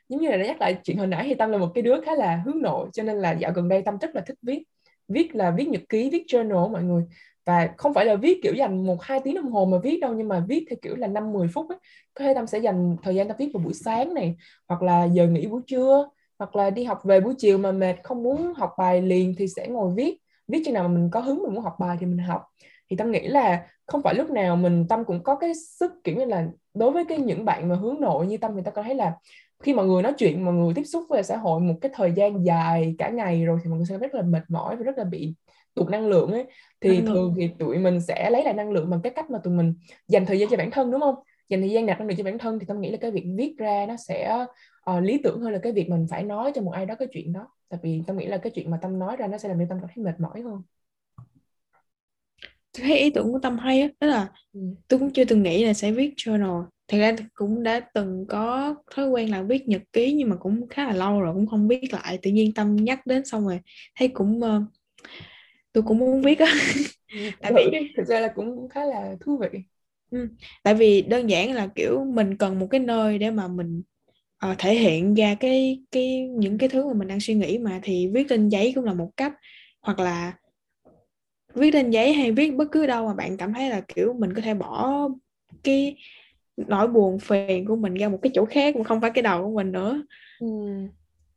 giống 0.10 0.22
như 0.22 0.30
là 0.30 0.38
đã 0.38 0.46
nhắc 0.46 0.62
lại 0.62 0.78
chuyện 0.84 0.98
hồi 0.98 1.08
nãy 1.08 1.24
thì 1.28 1.34
tâm 1.34 1.52
là 1.52 1.58
một 1.58 1.72
cái 1.76 1.82
đứa 1.82 2.02
khá 2.02 2.16
là 2.16 2.42
hướng 2.46 2.62
nội, 2.62 2.90
cho 2.94 3.04
nên 3.04 3.18
là 3.18 3.32
dạo 3.32 3.52
gần 3.56 3.70
đây 3.70 3.82
tâm 3.82 3.98
rất 3.98 4.16
là 4.16 4.22
thích 4.22 4.38
viết. 4.42 4.64
Viết 5.08 5.36
là 5.36 5.52
viết 5.52 5.68
nhật 5.68 5.82
ký, 5.90 6.10
viết 6.10 6.24
journal 6.28 6.70
mọi 6.70 6.84
người. 6.84 7.04
Và 7.46 7.70
không 7.78 7.94
phải 7.94 8.06
là 8.06 8.16
viết 8.16 8.40
kiểu 8.44 8.54
dành 8.54 8.86
một, 8.86 9.02
hai 9.02 9.20
tiếng 9.24 9.36
đồng 9.36 9.52
hồ 9.52 9.66
mà 9.66 9.78
viết 9.84 9.98
đâu, 10.02 10.14
nhưng 10.14 10.28
mà 10.28 10.46
viết 10.48 10.66
theo 10.70 10.78
kiểu 10.82 10.96
là 10.96 11.08
năm 11.08 11.34
10 11.34 11.48
phút 11.48 11.70
ấy. 11.70 11.78
có 12.14 12.26
thể 12.26 12.34
tâm 12.34 12.48
sẽ 12.48 12.60
dành 12.60 12.96
thời 13.04 13.16
gian 13.16 13.28
tâm 13.28 13.38
viết 13.40 13.50
vào 13.54 13.64
buổi 13.64 13.74
sáng 13.74 14.14
này, 14.14 14.36
hoặc 14.68 14.82
là 14.82 15.06
giờ 15.06 15.28
nghỉ 15.28 15.48
buổi 15.48 15.62
trưa, 15.68 16.10
hoặc 16.40 16.56
là 16.56 16.70
đi 16.70 16.84
học 16.84 17.00
về 17.04 17.20
buổi 17.20 17.34
chiều 17.38 17.58
mà 17.58 17.72
mệt, 17.72 17.96
không 18.04 18.24
muốn 18.24 18.54
học 18.54 18.72
bài 18.78 19.02
liền 19.02 19.36
thì 19.38 19.48
sẽ 19.48 19.68
ngồi 19.68 19.94
viết. 19.96 20.18
Viết 20.48 20.62
chừng 20.66 20.74
nào 20.74 20.88
mà 20.88 20.96
mình 20.96 21.10
có 21.12 21.20
hứng 21.20 21.44
mình 21.44 21.54
muốn 21.54 21.64
học 21.64 21.76
bài 21.80 21.98
thì 22.00 22.06
mình 22.06 22.18
học. 22.18 22.42
Thì 22.90 22.96
tâm 22.96 23.12
nghĩ 23.12 23.28
là 23.28 23.68
không 23.86 24.02
phải 24.02 24.16
lúc 24.16 24.30
nào 24.30 24.56
mình 24.56 24.86
tâm 24.90 25.04
cũng 25.06 25.24
có 25.24 25.36
cái 25.36 25.54
sức, 25.56 25.92
kiểu 26.04 26.16
như 26.16 26.26
là 26.26 26.48
đối 26.74 26.92
với 26.92 27.06
cái 27.06 27.18
những 27.18 27.46
bạn 27.46 27.70
mà 27.70 27.76
hướng 27.76 28.02
nội 28.02 28.28
như 28.28 28.38
tâm 28.38 28.52
thì 28.56 28.62
ta 28.66 28.72
có 28.72 28.84
thấy 28.84 28.96
là 28.96 29.14
khi 29.64 29.74
mọi 29.74 29.88
người 29.88 30.04
nói 30.04 30.14
chuyện 30.18 30.46
mọi 30.46 30.54
người 30.54 30.74
tiếp 30.74 30.84
xúc 30.84 31.04
với 31.10 31.24
xã 31.24 31.38
hội 31.38 31.62
một 31.62 31.74
cái 31.82 31.92
thời 31.96 32.12
gian 32.12 32.46
dài 32.46 32.96
cả 32.98 33.10
ngày 33.10 33.46
rồi 33.46 33.60
thì 33.64 33.70
mọi 33.70 33.78
người 33.78 33.86
sẽ 33.86 33.98
rất 33.98 34.16
là 34.16 34.22
mệt 34.22 34.44
mỏi 34.48 34.76
và 34.76 34.84
rất 34.84 34.98
là 34.98 35.04
bị 35.04 35.34
tụt 35.74 35.90
năng 35.90 36.08
lượng 36.08 36.32
ấy. 36.32 36.46
Thì 36.82 36.98
năng 36.98 37.06
thường 37.06 37.34
thì 37.38 37.50
tụi 37.60 37.78
mình 37.78 38.02
sẽ 38.02 38.30
lấy 38.30 38.44
lại 38.44 38.54
năng 38.54 38.72
lượng 38.72 38.90
bằng 38.90 39.02
cái 39.02 39.14
cách 39.16 39.30
mà 39.30 39.40
tụi 39.44 39.54
mình 39.54 39.74
dành 40.08 40.26
thời 40.26 40.40
gian 40.40 40.50
cho 40.50 40.58
bản 40.58 40.72
thân 40.72 40.92
đúng 40.92 41.02
không? 41.02 41.16
Dành 41.50 41.62
thời 41.62 41.70
gian 41.70 41.86
nạp 41.86 42.00
năng 42.00 42.08
lượng 42.08 42.18
cho 42.18 42.24
bản 42.24 42.38
thân 42.38 42.60
thì 42.60 42.66
tâm 42.66 42.82
nghĩ 42.82 42.92
là 42.92 42.98
cái 42.98 43.12
việc 43.12 43.26
viết 43.38 43.56
ra 43.58 43.86
nó 43.88 43.96
sẽ 43.98 44.46
uh, 44.92 45.04
lý 45.04 45.20
tưởng 45.24 45.42
hơn 45.42 45.52
là 45.54 45.60
cái 45.64 45.72
việc 45.72 45.90
mình 45.90 46.08
phải 46.10 46.24
nói 46.24 46.52
cho 46.56 46.62
một 46.62 46.72
ai 46.72 46.86
đó 46.86 46.96
cái 47.00 47.08
chuyện 47.12 47.34
đó. 47.34 47.48
Tại 47.70 47.80
vì 47.84 48.04
tâm 48.08 48.18
nghĩ 48.18 48.26
là 48.26 48.38
cái 48.38 48.52
chuyện 48.56 48.72
mà 48.72 48.78
tâm 48.82 49.00
nói 49.00 49.18
ra 49.18 49.28
nó 49.28 49.38
sẽ 49.38 49.50
làm 49.50 49.60
cho 49.60 49.66
tâm 49.70 49.78
cảm 49.82 49.90
thấy 49.96 50.04
mệt 50.06 50.20
mỏi 50.20 50.42
hơn. 50.42 50.62
Tôi 52.74 52.88
thấy 52.88 52.98
ý 52.98 53.10
tưởng 53.10 53.32
của 53.32 53.40
tâm 53.40 53.58
hay 53.58 53.82
á 53.82 53.88
đó 54.00 54.08
là 54.08 54.30
ừ. 54.54 54.60
tôi 54.88 55.00
cũng 55.00 55.14
chưa 55.14 55.26
từng 55.26 55.44
nghĩ 55.44 55.66
là 55.66 55.74
sẽ 55.74 55.92
viết 55.92 56.14
journal 56.18 56.66
thật 56.88 56.98
ra 56.98 57.15
cũng 57.34 57.63
đã 57.63 57.79
từng 57.79 58.25
có 58.29 58.75
thói 58.91 59.10
quen 59.10 59.32
là 59.32 59.41
viết 59.41 59.67
nhật 59.67 59.82
ký 59.94 60.13
nhưng 60.13 60.29
mà 60.29 60.36
cũng 60.36 60.67
khá 60.70 60.88
là 60.88 60.94
lâu 60.94 61.22
rồi 61.22 61.34
cũng 61.34 61.48
không 61.48 61.67
viết 61.67 61.94
lại. 61.94 62.20
Tự 62.22 62.32
nhiên 62.32 62.53
tâm 62.53 62.75
nhắc 62.75 63.06
đến 63.06 63.25
xong 63.25 63.48
rồi 63.48 63.60
thấy 63.96 64.08
cũng 64.08 64.39
uh, 64.39 64.63
tôi 65.74 65.84
cũng 65.84 65.98
muốn 65.98 66.22
viết 66.22 66.39
á. 66.39 66.53
Ừ, 67.13 67.20
tại 67.41 67.53
vì 67.56 67.79
thực 67.98 68.08
ra 68.08 68.20
là 68.20 68.27
cũng 68.27 68.70
khá 68.70 68.86
là 68.86 69.15
thú 69.20 69.38
vị. 69.38 69.60
Ừ. 70.12 70.27
tại 70.63 70.74
vì 70.74 71.01
đơn 71.01 71.29
giản 71.29 71.53
là 71.53 71.67
kiểu 71.75 72.06
mình 72.06 72.38
cần 72.38 72.60
một 72.60 72.67
cái 72.72 72.79
nơi 72.79 73.17
để 73.17 73.32
mà 73.32 73.48
mình 73.48 73.82
uh, 74.51 74.58
thể 74.58 74.75
hiện 74.75 75.13
ra 75.13 75.36
cái 75.36 75.84
cái 75.91 76.27
những 76.27 76.58
cái 76.58 76.70
thứ 76.70 76.88
mà 76.88 76.94
mình 76.94 77.08
đang 77.08 77.20
suy 77.20 77.34
nghĩ 77.34 77.58
mà 77.58 77.79
thì 77.84 78.08
viết 78.13 78.32
lên 78.32 78.50
giấy 78.50 78.72
cũng 78.75 78.84
là 78.84 78.93
một 78.93 79.10
cách. 79.17 79.34
Hoặc 79.82 80.00
là 80.00 80.34
viết 81.56 81.73
lên 81.73 81.91
giấy 81.91 82.13
hay 82.13 82.32
viết 82.32 82.56
bất 82.56 82.65
cứ 82.71 82.88
đâu 82.88 83.08
mà 83.08 83.13
bạn 83.13 83.38
cảm 83.38 83.54
thấy 83.54 83.69
là 83.69 83.82
kiểu 83.95 84.13
mình 84.19 84.34
có 84.34 84.41
thể 84.41 84.54
bỏ 84.54 85.08
cái 85.63 85.95
nỗi 86.58 86.88
buồn 86.88 87.20
phiền 87.20 87.65
của 87.67 87.76
mình 87.76 87.93
ra 87.93 88.10
một 88.10 88.20
cái 88.22 88.32
chỗ 88.36 88.46
khác 88.46 88.76
mà 88.76 88.84
không 88.84 89.02
phải 89.02 89.12
cái 89.13 89.22
đầu 89.22 89.43
của 89.43 89.56
mình 89.56 89.72
nữa. 89.72 90.02
Ừ. 90.39 90.48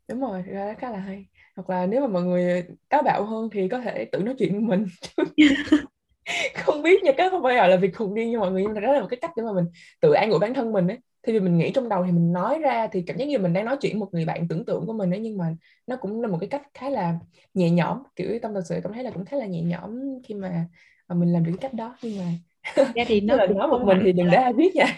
đúng 0.09 0.21
rồi 0.21 0.43
ra 0.43 0.75
khá 0.79 0.91
là 0.91 0.99
hay. 0.99 1.27
Hoặc 1.57 1.71
là 1.71 1.87
nếu 1.87 2.01
mà 2.01 2.07
mọi 2.07 2.23
người 2.23 2.65
táo 2.89 3.03
bạo 3.03 3.25
hơn 3.25 3.49
thì 3.53 3.69
có 3.69 3.81
thể 3.81 4.05
tự 4.13 4.19
nói 4.19 4.35
chuyện 4.39 4.53
với 4.53 4.61
mình. 4.61 4.87
Không 6.55 6.83
biết 6.83 7.03
nha 7.05 7.13
cái 7.17 7.31
không 7.31 7.43
phải 7.43 7.57
gọi 7.57 7.69
là 7.69 7.77
việc 7.77 7.97
khùng 7.97 8.15
điên 8.15 8.31
như 8.31 8.39
mọi 8.39 8.53
người 8.53 8.63
nhưng 8.63 8.75
mà 8.75 8.81
đó 8.81 8.93
là 8.93 9.01
một 9.01 9.07
cái 9.11 9.19
cách 9.21 9.31
để 9.37 9.43
mà 9.43 9.53
mình 9.53 9.65
tự 10.01 10.13
an 10.13 10.31
ủi 10.31 10.39
bản 10.39 10.55
thân 10.55 10.73
mình 10.73 10.89
ấy. 10.89 10.99
Thì 11.23 11.33
vì 11.33 11.41
mình 11.41 11.59
nghĩ 11.59 11.71
trong 11.75 11.89
đầu 11.89 12.05
thì 12.07 12.13
mình 12.13 12.33
nói 12.33 12.59
ra 12.59 12.87
thì 12.93 13.03
cảm 13.07 13.17
giác 13.17 13.25
như 13.29 13.39
mình 13.39 13.53
đang 13.53 13.65
nói 13.65 13.77
chuyện 13.81 13.99
một 14.01 14.09
người 14.15 14.25
bạn 14.25 14.49
tưởng 14.49 14.65
tượng 14.65 14.87
của 14.87 14.93
mình 14.93 15.11
ấy 15.11 15.21
nhưng 15.21 15.37
mà 15.39 15.55
nó 15.87 15.97
cũng 15.97 16.21
là 16.23 16.29
một 16.29 16.39
cái 16.41 16.49
cách 16.49 16.63
khá 16.75 16.91
là 16.91 17.19
nhẹ 17.55 17.71
nhõm. 17.71 17.99
Kiểu 18.17 18.39
tâm 18.43 18.55
thật 18.55 18.63
sự 18.65 18.81
cảm 18.83 18.93
thấy 18.93 19.05
là 19.05 19.11
cũng 19.11 19.25
khá 19.25 19.37
là 19.37 19.47
nhẹ 19.47 19.63
nhõm 19.63 19.91
khi 20.25 20.35
mà, 20.35 20.67
mà 21.09 21.15
mình 21.15 21.33
làm 21.33 21.45
được 21.45 21.53
cái 21.53 21.59
cách 21.71 21.75
đó. 21.75 21.97
Nhưng 22.03 22.19
mà 22.19 22.25
ra 22.75 23.05
thì 23.07 23.21
nó 23.21 23.37
là 23.37 23.47
nói 23.47 23.69
một 23.69 23.83
mình 23.85 23.99
thì 24.05 24.13
đừng 24.13 24.31
để 24.31 24.37
ai 24.37 24.53
biết 24.53 24.75
nha. 24.75 24.97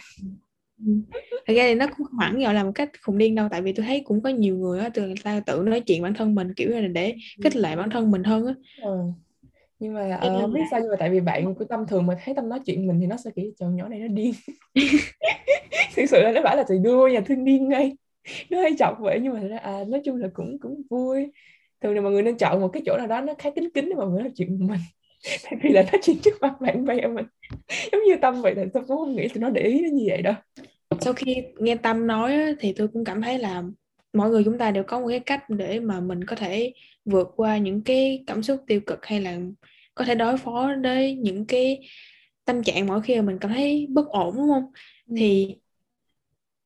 Thật 1.46 1.54
ra 1.54 1.62
thì 1.66 1.74
nó 1.74 1.86
cũng 1.96 2.06
hẳn 2.20 2.38
gọi 2.38 2.54
là 2.54 2.64
một 2.64 2.72
cách 2.74 2.90
khùng 3.02 3.18
điên 3.18 3.34
đâu 3.34 3.48
tại 3.50 3.62
vì 3.62 3.72
tôi 3.72 3.86
thấy 3.86 4.02
cũng 4.04 4.22
có 4.22 4.30
nhiều 4.30 4.56
người 4.56 4.80
á 4.80 4.88
từ 4.94 5.14
ta 5.24 5.40
tự 5.46 5.62
nói 5.66 5.80
chuyện 5.80 6.02
bản 6.02 6.14
thân 6.14 6.34
mình 6.34 6.54
kiểu 6.54 6.70
là 6.70 6.80
để 6.80 7.14
kích 7.42 7.56
lệ 7.56 7.76
bản 7.76 7.90
thân 7.90 8.10
mình 8.10 8.24
hơn 8.24 8.46
á. 8.46 8.54
Ừ. 8.82 8.98
nhưng 9.78 9.94
mà 9.94 10.16
uh, 10.16 10.40
không 10.40 10.52
biết 10.52 10.60
sao 10.70 10.80
nhưng 10.80 10.90
mà 10.90 10.96
tại 10.98 11.10
vì 11.10 11.20
bạn 11.20 11.54
của 11.54 11.64
tâm 11.64 11.86
thường 11.86 12.06
mà 12.06 12.16
thấy 12.24 12.34
tâm 12.34 12.48
nói 12.48 12.60
chuyện 12.66 12.86
mình 12.86 13.00
thì 13.00 13.06
nó 13.06 13.16
sẽ 13.16 13.30
kiểu 13.36 13.50
chọn 13.58 13.76
nhỏ 13.76 13.88
này 13.88 13.98
nó 13.98 14.08
điên. 14.08 14.34
Thực 15.96 16.06
sự 16.08 16.22
là 16.22 16.32
nó 16.32 16.42
bảo 16.42 16.56
là 16.56 16.64
thì 16.68 16.74
đua 16.84 17.08
nhà 17.08 17.20
thương 17.20 17.44
điên 17.44 17.68
ngay. 17.68 17.96
Nó 18.50 18.60
hay 18.60 18.70
chọc 18.78 18.96
vậy 19.00 19.18
nhưng 19.22 19.34
mà 19.34 19.40
ra 19.40 19.58
à, 19.58 19.84
nói 19.88 20.00
chung 20.04 20.16
là 20.16 20.28
cũng 20.34 20.58
cũng 20.58 20.82
vui. 20.90 21.32
Thường 21.80 21.94
là 21.94 22.00
mọi 22.00 22.12
người 22.12 22.22
nên 22.22 22.36
chọn 22.36 22.60
một 22.60 22.68
cái 22.68 22.82
chỗ 22.86 22.96
nào 22.98 23.06
đó 23.06 23.20
nó 23.20 23.34
khá 23.38 23.50
kính 23.50 23.70
kính 23.74 23.88
để 23.88 23.94
mọi 23.94 24.06
người 24.06 24.22
nói 24.22 24.32
chuyện 24.36 24.66
mình 24.66 24.80
tại 25.44 25.52
vì 25.62 25.70
là 25.70 25.82
nó 25.92 25.98
chuyện 26.02 26.18
trước 26.18 26.40
mặt 26.40 26.60
bạn 26.60 26.84
bè 26.84 27.06
mình 27.06 27.26
giống 27.92 28.02
như 28.04 28.16
tâm 28.22 28.42
vậy 28.42 28.54
thì 28.56 28.62
tôi 28.74 28.84
cũng 28.88 28.96
không 28.96 29.16
nghĩ 29.16 29.28
tụi 29.28 29.40
nó 29.40 29.50
để 29.50 29.62
ý 29.62 29.82
đến 29.82 29.96
như 29.96 30.04
vậy 30.08 30.22
đâu. 30.22 30.34
Sau 31.00 31.12
khi 31.12 31.36
nghe 31.58 31.76
tâm 31.76 32.06
nói 32.06 32.54
thì 32.60 32.72
tôi 32.76 32.88
cũng 32.88 33.04
cảm 33.04 33.22
thấy 33.22 33.38
là 33.38 33.62
mọi 34.12 34.30
người 34.30 34.44
chúng 34.44 34.58
ta 34.58 34.70
đều 34.70 34.84
có 34.84 35.00
một 35.00 35.08
cái 35.08 35.20
cách 35.20 35.50
để 35.50 35.80
mà 35.80 36.00
mình 36.00 36.24
có 36.24 36.36
thể 36.36 36.72
vượt 37.04 37.32
qua 37.36 37.58
những 37.58 37.82
cái 37.82 38.24
cảm 38.26 38.42
xúc 38.42 38.60
tiêu 38.66 38.80
cực 38.86 39.06
hay 39.06 39.20
là 39.20 39.38
có 39.94 40.04
thể 40.04 40.14
đối 40.14 40.36
phó 40.36 40.72
với 40.82 41.14
những 41.14 41.46
cái 41.46 41.88
tâm 42.44 42.62
trạng 42.62 42.86
mỗi 42.86 43.02
khi 43.02 43.16
mà 43.16 43.22
mình 43.22 43.38
cảm 43.40 43.50
thấy 43.50 43.86
bất 43.90 44.08
ổn 44.08 44.36
đúng 44.36 44.48
không? 44.48 44.72
Ừ. 45.08 45.14
thì 45.18 45.56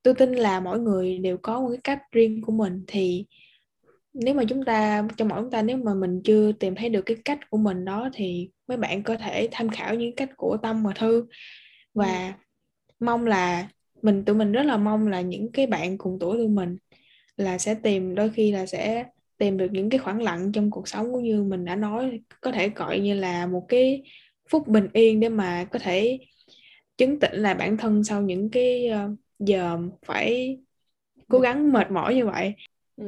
tôi 0.03 0.15
tin 0.15 0.33
là 0.33 0.61
mỗi 0.61 0.79
người 0.81 1.19
đều 1.19 1.37
có 1.43 1.61
một 1.61 1.69
cái 1.69 1.81
cách 1.85 2.03
riêng 2.13 2.43
của 2.43 2.53
mình. 2.53 2.85
Thì 2.87 3.27
nếu 4.25 4.35
mà 4.35 4.45
chúng 4.49 4.65
ta 4.65 5.09
trong 5.17 5.29
mỗi 5.29 5.43
chúng 5.43 5.51
ta 5.51 5.63
nếu 5.63 5.77
mà 5.77 5.95
mình 5.95 6.21
chưa 6.25 6.53
tìm 6.53 6.75
thấy 6.75 6.89
được 6.89 7.03
cái 7.07 7.17
cách 7.25 7.51
của 7.51 7.59
mình 7.59 7.85
đó 7.85 8.11
thì 8.15 8.51
mấy 8.69 8.77
bạn 8.77 9.03
có 9.03 9.17
thể 9.17 9.49
tham 9.53 9.69
khảo 9.69 9.95
những 9.95 10.17
cách 10.17 10.31
của 10.37 10.57
tâm 10.63 10.85
và 10.85 10.93
thư 10.93 11.27
và 11.95 12.27
ừ. 12.27 12.33
mong 13.01 13.27
là 13.27 13.69
mình 14.03 14.25
tụi 14.25 14.37
mình 14.37 14.53
rất 14.53 14.63
là 14.63 14.77
mong 14.77 15.09
là 15.09 15.21
những 15.21 15.53
cái 15.53 15.67
bạn 15.67 15.99
cùng 15.99 16.19
tuổi 16.21 16.39
tụi 16.39 16.49
mình 16.49 16.77
là 17.37 17.59
sẽ 17.59 17.75
tìm 17.75 18.15
đôi 18.15 18.31
khi 18.31 18.53
là 18.53 18.67
sẽ 18.67 19.05
tìm 19.39 19.57
được 19.57 19.69
những 19.73 19.91
cái 19.91 19.99
khoảng 19.99 20.23
lặng 20.23 20.53
trong 20.53 20.71
cuộc 20.71 20.89
sống 20.89 21.13
cũng 21.13 21.23
như 21.23 21.43
mình 21.43 21.65
đã 21.65 21.77
nói 21.77 22.21
có 22.41 22.53
thể 22.53 22.69
gọi 22.69 23.01
như 23.01 23.15
là 23.15 23.47
một 23.47 23.67
cái 23.69 24.03
phút 24.51 24.69
bình 24.69 24.89
yên 24.93 25.21
để 25.21 25.29
mà 25.29 25.65
có 25.65 25.79
thể 25.79 26.19
chứng 26.99 27.21
tĩnh 27.21 27.35
lại 27.43 27.55
bản 27.55 27.77
thân 27.77 28.05
sau 28.05 28.23
những 28.23 28.51
cái 28.51 28.89
ờ, 28.89 29.11
giờ 29.39 29.79
phải 30.07 30.59
cố 31.29 31.39
gắng 31.39 31.73
mệt 31.73 31.91
mỏi 31.91 32.15
như 32.15 32.27
vậy 32.27 32.55
ừ 32.97 33.05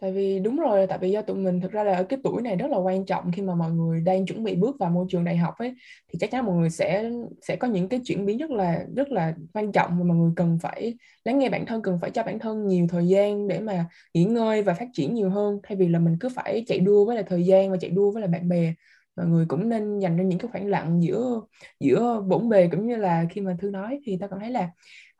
tại 0.00 0.12
vì 0.12 0.38
đúng 0.40 0.56
rồi, 0.56 0.86
tại 0.86 0.98
vì 0.98 1.10
do 1.10 1.22
tụi 1.22 1.36
mình 1.36 1.60
thực 1.60 1.72
ra 1.72 1.84
là 1.84 1.96
ở 1.96 2.04
cái 2.04 2.18
tuổi 2.24 2.42
này 2.42 2.56
rất 2.56 2.66
là 2.70 2.76
quan 2.78 3.06
trọng 3.06 3.32
khi 3.32 3.42
mà 3.42 3.54
mọi 3.54 3.70
người 3.72 4.00
đang 4.00 4.26
chuẩn 4.26 4.44
bị 4.44 4.54
bước 4.56 4.76
vào 4.80 4.90
môi 4.90 5.06
trường 5.10 5.24
đại 5.24 5.36
học 5.36 5.54
ấy, 5.58 5.74
thì 6.12 6.18
chắc 6.20 6.30
chắn 6.30 6.46
mọi 6.46 6.56
người 6.56 6.70
sẽ 6.70 7.10
sẽ 7.42 7.56
có 7.56 7.68
những 7.68 7.88
cái 7.88 8.00
chuyển 8.04 8.26
biến 8.26 8.38
rất 8.38 8.50
là 8.50 8.84
rất 8.96 9.08
là 9.10 9.34
quan 9.54 9.72
trọng 9.72 9.98
mà 9.98 10.04
mọi 10.04 10.16
người 10.16 10.32
cần 10.36 10.58
phải 10.62 10.94
lắng 11.24 11.38
nghe 11.38 11.48
bản 11.48 11.66
thân, 11.66 11.82
cần 11.82 11.98
phải 12.02 12.10
cho 12.10 12.22
bản 12.22 12.38
thân 12.38 12.66
nhiều 12.66 12.86
thời 12.90 13.06
gian 13.08 13.48
để 13.48 13.60
mà 13.60 13.86
nghỉ 14.14 14.24
ngơi 14.24 14.62
và 14.62 14.74
phát 14.74 14.88
triển 14.92 15.14
nhiều 15.14 15.30
hơn. 15.30 15.58
Thay 15.62 15.76
vì 15.76 15.88
là 15.88 15.98
mình 15.98 16.16
cứ 16.20 16.28
phải 16.34 16.64
chạy 16.66 16.78
đua 16.78 17.04
với 17.04 17.16
là 17.16 17.22
thời 17.22 17.44
gian 17.46 17.70
và 17.70 17.76
chạy 17.80 17.90
đua 17.90 18.10
với 18.10 18.22
là 18.22 18.28
bạn 18.28 18.48
bè, 18.48 18.74
mọi 19.16 19.26
người 19.26 19.44
cũng 19.48 19.68
nên 19.68 19.98
dành 19.98 20.16
ra 20.16 20.22
những 20.24 20.38
cái 20.38 20.48
khoảng 20.52 20.66
lặng 20.66 21.02
giữa 21.02 21.40
giữa 21.80 22.20
bổn 22.28 22.48
bề 22.48 22.68
cũng 22.72 22.86
như 22.86 22.96
là 22.96 23.24
khi 23.30 23.40
mà 23.40 23.56
thư 23.60 23.70
nói, 23.70 24.00
thì 24.04 24.16
ta 24.20 24.26
cảm 24.26 24.40
thấy 24.40 24.50
là 24.50 24.70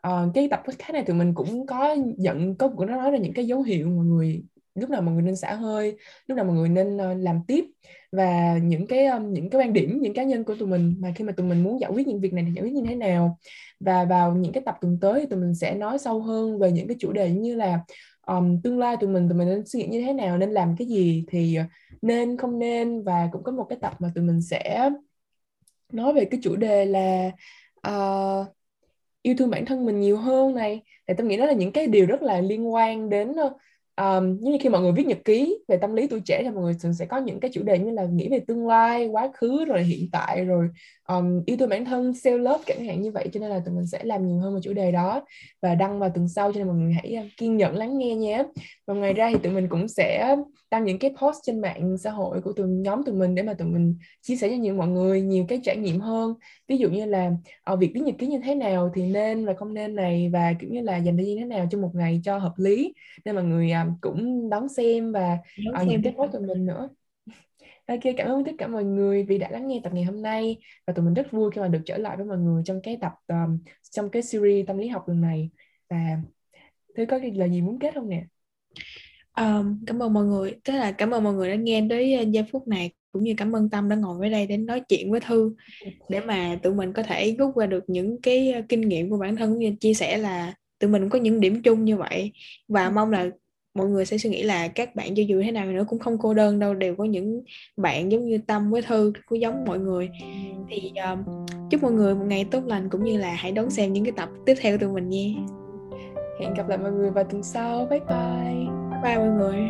uh, 0.07 0.35
cái 0.35 0.49
tập 0.51 0.63
podcast 0.65 0.93
này 0.93 1.03
tụi 1.05 1.17
mình 1.17 1.35
cũng 1.35 1.67
có 1.67 1.97
nhận 2.17 2.55
có 2.57 2.69
cũng 2.69 2.87
nói 2.87 3.11
ra 3.11 3.19
những 3.19 3.33
cái 3.33 3.47
dấu 3.47 3.63
hiệu 3.63 3.89
mọi 3.89 4.05
người 4.05 4.43
lúc 4.75 4.91
nào 4.91 5.03
mọi 5.03 5.15
người 5.15 5.23
nên 5.23 5.37
xả 5.37 5.55
hơi 5.55 5.97
lúc 6.27 6.37
nào 6.37 6.45
mọi 6.45 6.57
người 6.57 6.69
nên 6.69 6.97
uh, 6.97 7.17
làm 7.19 7.41
tiếp. 7.47 7.65
Và 8.13 8.59
những 8.63 8.87
cái 8.87 9.07
um, 9.07 9.33
những 9.33 9.51
cái 9.51 9.61
quan 9.61 9.73
điểm 9.73 9.99
những 10.01 10.15
cá 10.15 10.23
nhân 10.23 10.45
của 10.45 10.55
tụi 10.55 10.69
mình 10.69 10.95
mà 10.99 11.13
khi 11.17 11.25
mà 11.25 11.33
tụi 11.33 11.47
mình 11.47 11.63
muốn 11.63 11.81
giải 11.81 11.91
quyết 11.91 12.07
những 12.07 12.21
việc 12.21 12.33
này 12.33 12.45
thì 12.47 12.53
giải 12.53 12.65
quyết 12.65 12.73
như 12.73 12.83
thế 12.89 12.95
nào. 12.95 13.39
Và 13.81 14.05
vào 14.05 14.35
những 14.35 14.53
cái 14.53 14.63
tập 14.67 14.79
tuần 14.81 14.99
tới 15.01 15.21
thì 15.21 15.27
tụi 15.27 15.41
mình 15.41 15.55
sẽ 15.55 15.75
nói 15.75 15.99
sâu 15.99 16.23
hơn 16.23 16.59
về 16.59 16.73
những 16.73 16.89
cái 16.89 16.97
chủ 17.01 17.13
đề 17.13 17.31
như 17.31 17.55
là 17.55 17.81
um, 18.27 18.61
tương 18.61 18.79
lai 18.79 18.97
tụi 19.01 19.11
mình 19.11 19.29
tụi 19.29 19.39
mình 19.39 19.49
nên 19.49 19.67
suy 19.67 19.81
nghĩ 19.81 19.87
như 19.87 20.03
thế 20.07 20.13
nào 20.13 20.39
nên 20.39 20.51
làm 20.51 20.77
cái 20.79 20.89
gì 20.89 21.25
thì 21.29 21.59
nên 22.03 22.37
không 22.37 22.59
nên. 22.59 23.03
Và 23.03 23.29
cũng 23.33 23.43
có 23.43 23.53
một 23.53 23.67
cái 23.69 23.79
tập 23.83 23.95
mà 23.99 24.13
tụi 24.15 24.25
mình 24.25 24.43
sẽ 24.43 24.91
nói 25.93 26.13
về 26.13 26.25
cái 26.25 26.41
chủ 26.43 26.57
đề 26.57 26.85
là 26.85 27.31
uh, 27.89 28.47
yêu 29.29 29.35
thương 29.39 29.51
bản 29.51 29.65
thân 29.67 29.87
mình 29.87 30.01
nhiều 30.01 30.17
hơn 30.17 30.55
này. 30.55 30.83
Thì 31.09 31.15
tôi 31.19 31.27
nghĩ 31.27 31.37
đó 31.37 31.47
là 31.47 31.53
những 31.53 31.73
cái 31.73 31.87
điều 31.87 32.07
rất 32.07 32.23
là 32.23 32.41
liên 32.41 32.73
quan 32.75 33.11
đến 33.11 33.33
ờ, 33.37 33.55
um, 33.99 34.39
như 34.41 34.59
khi 34.61 34.69
mọi 34.69 34.81
người 34.81 34.93
viết 34.93 35.07
nhật 35.07 35.19
ký 35.25 35.59
về 35.69 35.77
tâm 35.77 35.95
lý 35.95 36.07
tuổi 36.07 36.21
trẻ 36.21 36.43
thì 36.43 36.51
mọi 36.51 36.65
người 36.65 36.75
thường 36.83 36.95
sẽ 36.95 37.07
có 37.07 37.17
những 37.19 37.41
cái 37.41 37.51
chủ 37.55 37.63
đề 37.63 37.79
như 37.79 37.91
là 37.91 38.05
nghĩ 38.05 38.29
về 38.31 38.41
tương 38.47 38.67
lai 38.67 39.07
quá 39.07 39.31
khứ 39.35 39.65
rồi 39.65 39.83
hiện 39.83 40.09
tại 40.13 40.45
rồi 40.45 40.69
um, 41.09 41.43
yêu 41.47 41.57
thương 41.57 41.69
bản 41.69 41.85
thân 41.85 42.13
self 42.13 42.39
love 42.39 42.65
chẳng 42.67 42.85
hạn 42.85 43.03
như 43.03 43.11
vậy. 43.11 43.29
Cho 43.33 43.41
nên 43.41 43.51
là 43.51 43.61
tụi 43.65 43.75
mình 43.75 43.87
sẽ 43.87 44.05
làm 44.05 44.27
nhiều 44.27 44.39
hơn 44.39 44.55
về 44.55 44.61
chủ 44.65 44.73
đề 44.73 44.93
đó 44.93 45.27
và 45.63 45.75
đăng 45.75 45.99
vào 45.99 46.11
tuần 46.11 46.29
sau 46.29 46.53
cho 46.53 46.59
nên 46.59 46.67
mọi 46.67 46.77
người 46.77 46.93
hãy 46.93 47.31
kiên 47.37 47.57
nhẫn 47.57 47.77
lắng 47.77 47.99
nghe 47.99 48.15
nhé 48.15 48.45
và 48.87 48.95
ngoài 48.95 49.13
ra 49.13 49.31
thì 49.33 49.37
tụi 49.43 49.53
mình 49.53 49.69
cũng 49.69 49.89
sẽ 49.89 50.37
đăng 50.71 50.85
những 50.85 50.99
cái 50.99 51.15
post 51.23 51.39
trên 51.43 51.61
mạng 51.61 51.97
xã 51.99 52.11
hội 52.11 52.41
của 52.41 52.53
tụi 52.53 52.67
nhóm 52.69 53.05
tụi 53.05 53.15
mình 53.15 53.35
để 53.35 53.43
mà 53.43 53.55
tụi 53.55 53.69
mình 53.69 53.97
chia 54.23 54.37
sẻ 54.37 54.49
cho 54.49 54.57
nhiều 54.57 54.75
mọi 54.75 54.89
người 54.89 55.21
nhiều 55.21 55.45
cái 55.49 55.61
trải 55.65 55.77
nghiệm 55.77 56.01
hơn. 56.01 56.35
Ví 56.69 56.77
dụ 56.77 56.91
như 56.91 57.05
là 57.05 57.31
ở 57.65 57.77
việc 57.77 57.91
viết 57.95 58.01
nhật 58.01 58.15
ký 58.19 58.27
như 58.27 58.41
thế 58.45 58.55
nào 58.55 58.91
thì 58.95 59.03
nên 59.03 59.47
và 59.47 59.55
không 59.55 59.75
nên 59.75 59.95
này 59.95 60.31
và 60.33 60.53
kiểu 60.61 60.71
như 60.71 60.81
là 60.81 60.97
dành 60.97 61.17
thời 61.17 61.27
gian 61.27 61.37
thế 61.39 61.45
nào 61.45 61.67
trong 61.71 61.83
một 61.83 61.91
ngày 61.95 62.21
cho 62.25 62.39
hợp 62.39 62.55
lý 62.57 62.95
nên 63.25 63.35
mọi 63.35 63.45
người 63.45 63.73
um, 63.73 63.88
cũng 64.01 64.51
đón 64.51 64.69
xem 64.69 65.13
và 65.13 65.39
đón 65.65 65.75
uh, 65.75 65.79
xem. 65.79 65.89
những 65.89 66.03
cái 66.03 66.13
post 66.17 66.33
tụi 66.33 66.43
mình 66.43 66.67
nữa. 66.67 66.89
Ok, 67.87 68.01
cảm 68.17 68.29
ơn 68.29 68.45
tất 68.45 68.53
cả 68.59 68.67
mọi 68.67 68.85
người 68.85 69.23
vì 69.23 69.39
đã 69.39 69.51
lắng 69.51 69.69
nghe 69.69 69.81
tập 69.85 69.93
ngày 69.95 70.05
hôm 70.05 70.23
nay. 70.23 70.57
Và 70.87 70.93
tụi 70.93 71.05
mình 71.05 71.15
rất 71.15 71.33
vui 71.33 71.51
khi 71.55 71.61
mà 71.61 71.69
được 71.69 71.81
trở 71.87 71.99
lại 71.99 72.17
với 72.17 72.27
mọi 72.27 72.39
người 72.39 72.63
trong 72.65 72.81
cái 72.83 72.99
tập 73.01 73.13
um, 73.29 73.59
trong 73.91 74.11
cái 74.11 74.23
series 74.23 74.67
tâm 74.67 74.79
lý 74.79 74.89
học 74.89 75.09
lần 75.09 75.21
này. 75.21 75.51
Và 75.91 76.17
thứ 76.97 77.07
có 77.07 77.19
cái 77.19 77.31
lời 77.31 77.51
gì 77.51 77.63
muốn 77.63 77.79
kết 77.79 77.95
không 77.95 78.09
nè? 78.09 78.25
Um, 79.37 79.85
cảm 79.87 80.03
ơn 80.03 80.13
mọi 80.13 80.25
người, 80.25 80.55
tức 80.65 80.73
là 80.73 80.93
cảm 80.93 81.11
ơn 81.11 81.25
mọi 81.25 81.35
người 81.35 81.49
đã 81.49 81.55
nghe 81.55 81.87
tới 81.91 82.19
uh, 82.23 82.29
giây 82.31 82.45
phút 82.53 82.69
này. 82.69 82.93
Cũng 83.13 83.23
như 83.23 83.35
cảm 83.37 83.57
ơn 83.57 83.71
Tâm 83.71 83.89
đã 83.89 83.97
ngồi 83.97 84.19
với 84.19 84.31
đây 84.31 84.47
để 84.47 84.57
nói 84.57 84.83
chuyện 84.89 85.11
với 85.11 85.21
Thư. 85.21 85.55
Để 86.09 86.21
mà 86.21 86.59
tụi 86.63 86.75
mình 86.75 86.93
có 86.93 87.03
thể 87.03 87.35
rút 87.39 87.57
ra 87.57 87.67
được 87.67 87.85
những 87.87 88.21
cái 88.23 88.55
uh, 88.59 88.65
kinh 88.69 88.81
nghiệm 88.81 89.11
của 89.11 89.19
bản 89.19 89.37
thân 89.37 89.51
cũng 89.51 89.59
như 89.59 89.75
chia 89.81 89.95
sẻ 89.95 90.19
là 90.19 90.55
tụi 90.79 90.91
mình 90.91 91.09
có 91.09 91.19
những 91.19 91.41
điểm 91.41 91.63
chung 91.63 91.85
như 91.85 91.97
vậy. 91.97 92.33
Và 92.69 92.87
ừ. 92.87 92.93
mong 92.95 93.11
là 93.11 93.31
mọi 93.79 93.89
người 93.89 94.07
sẽ 94.07 94.19
suy 94.19 94.31
nghĩ 94.31 94.43
là 94.43 94.69
các 94.69 94.95
bạn 94.97 95.15
cho 95.15 95.23
dù 95.23 95.43
thế 95.43 95.53
nào 95.53 95.67
nữa 95.67 95.85
cũng 95.89 95.99
không 95.99 96.19
cô 96.19 96.35
đơn 96.35 96.59
đâu 96.59 96.75
đều 96.75 96.97
có 96.97 97.05
những 97.05 97.43
bạn 97.77 98.13
giống 98.13 98.25
như 98.25 98.39
tâm 98.47 98.71
với 98.71 98.83
thư 98.83 99.13
cũng 99.27 99.41
giống 99.41 99.65
mọi 99.65 99.79
người. 99.79 100.11
Thì 100.69 100.93
um, 101.11 101.47
chúc 101.71 101.83
mọi 101.83 101.93
người 101.93 102.15
một 102.15 102.25
ngày 102.25 102.47
tốt 102.51 102.63
lành 102.67 102.89
cũng 102.91 103.05
như 103.05 103.19
là 103.19 103.35
hãy 103.35 103.53
đón 103.53 103.71
xem 103.71 103.93
những 103.93 104.05
cái 104.05 104.13
tập 104.17 104.29
tiếp 104.47 104.55
theo 104.61 104.79
của 104.79 104.81
tụi 104.81 104.95
mình 104.95 105.09
nha. 105.09 105.27
Hẹn 106.41 106.55
gặp 106.55 106.69
lại 106.69 106.79
mọi 106.79 106.93
người 106.93 107.11
vào 107.11 107.25
tuần 107.25 107.43
sau. 107.43 107.87
Bye 107.91 108.01
bye. 108.01 108.67
Bye 108.91 109.01
bye 109.03 109.17
mọi 109.17 109.29
người. 109.29 109.69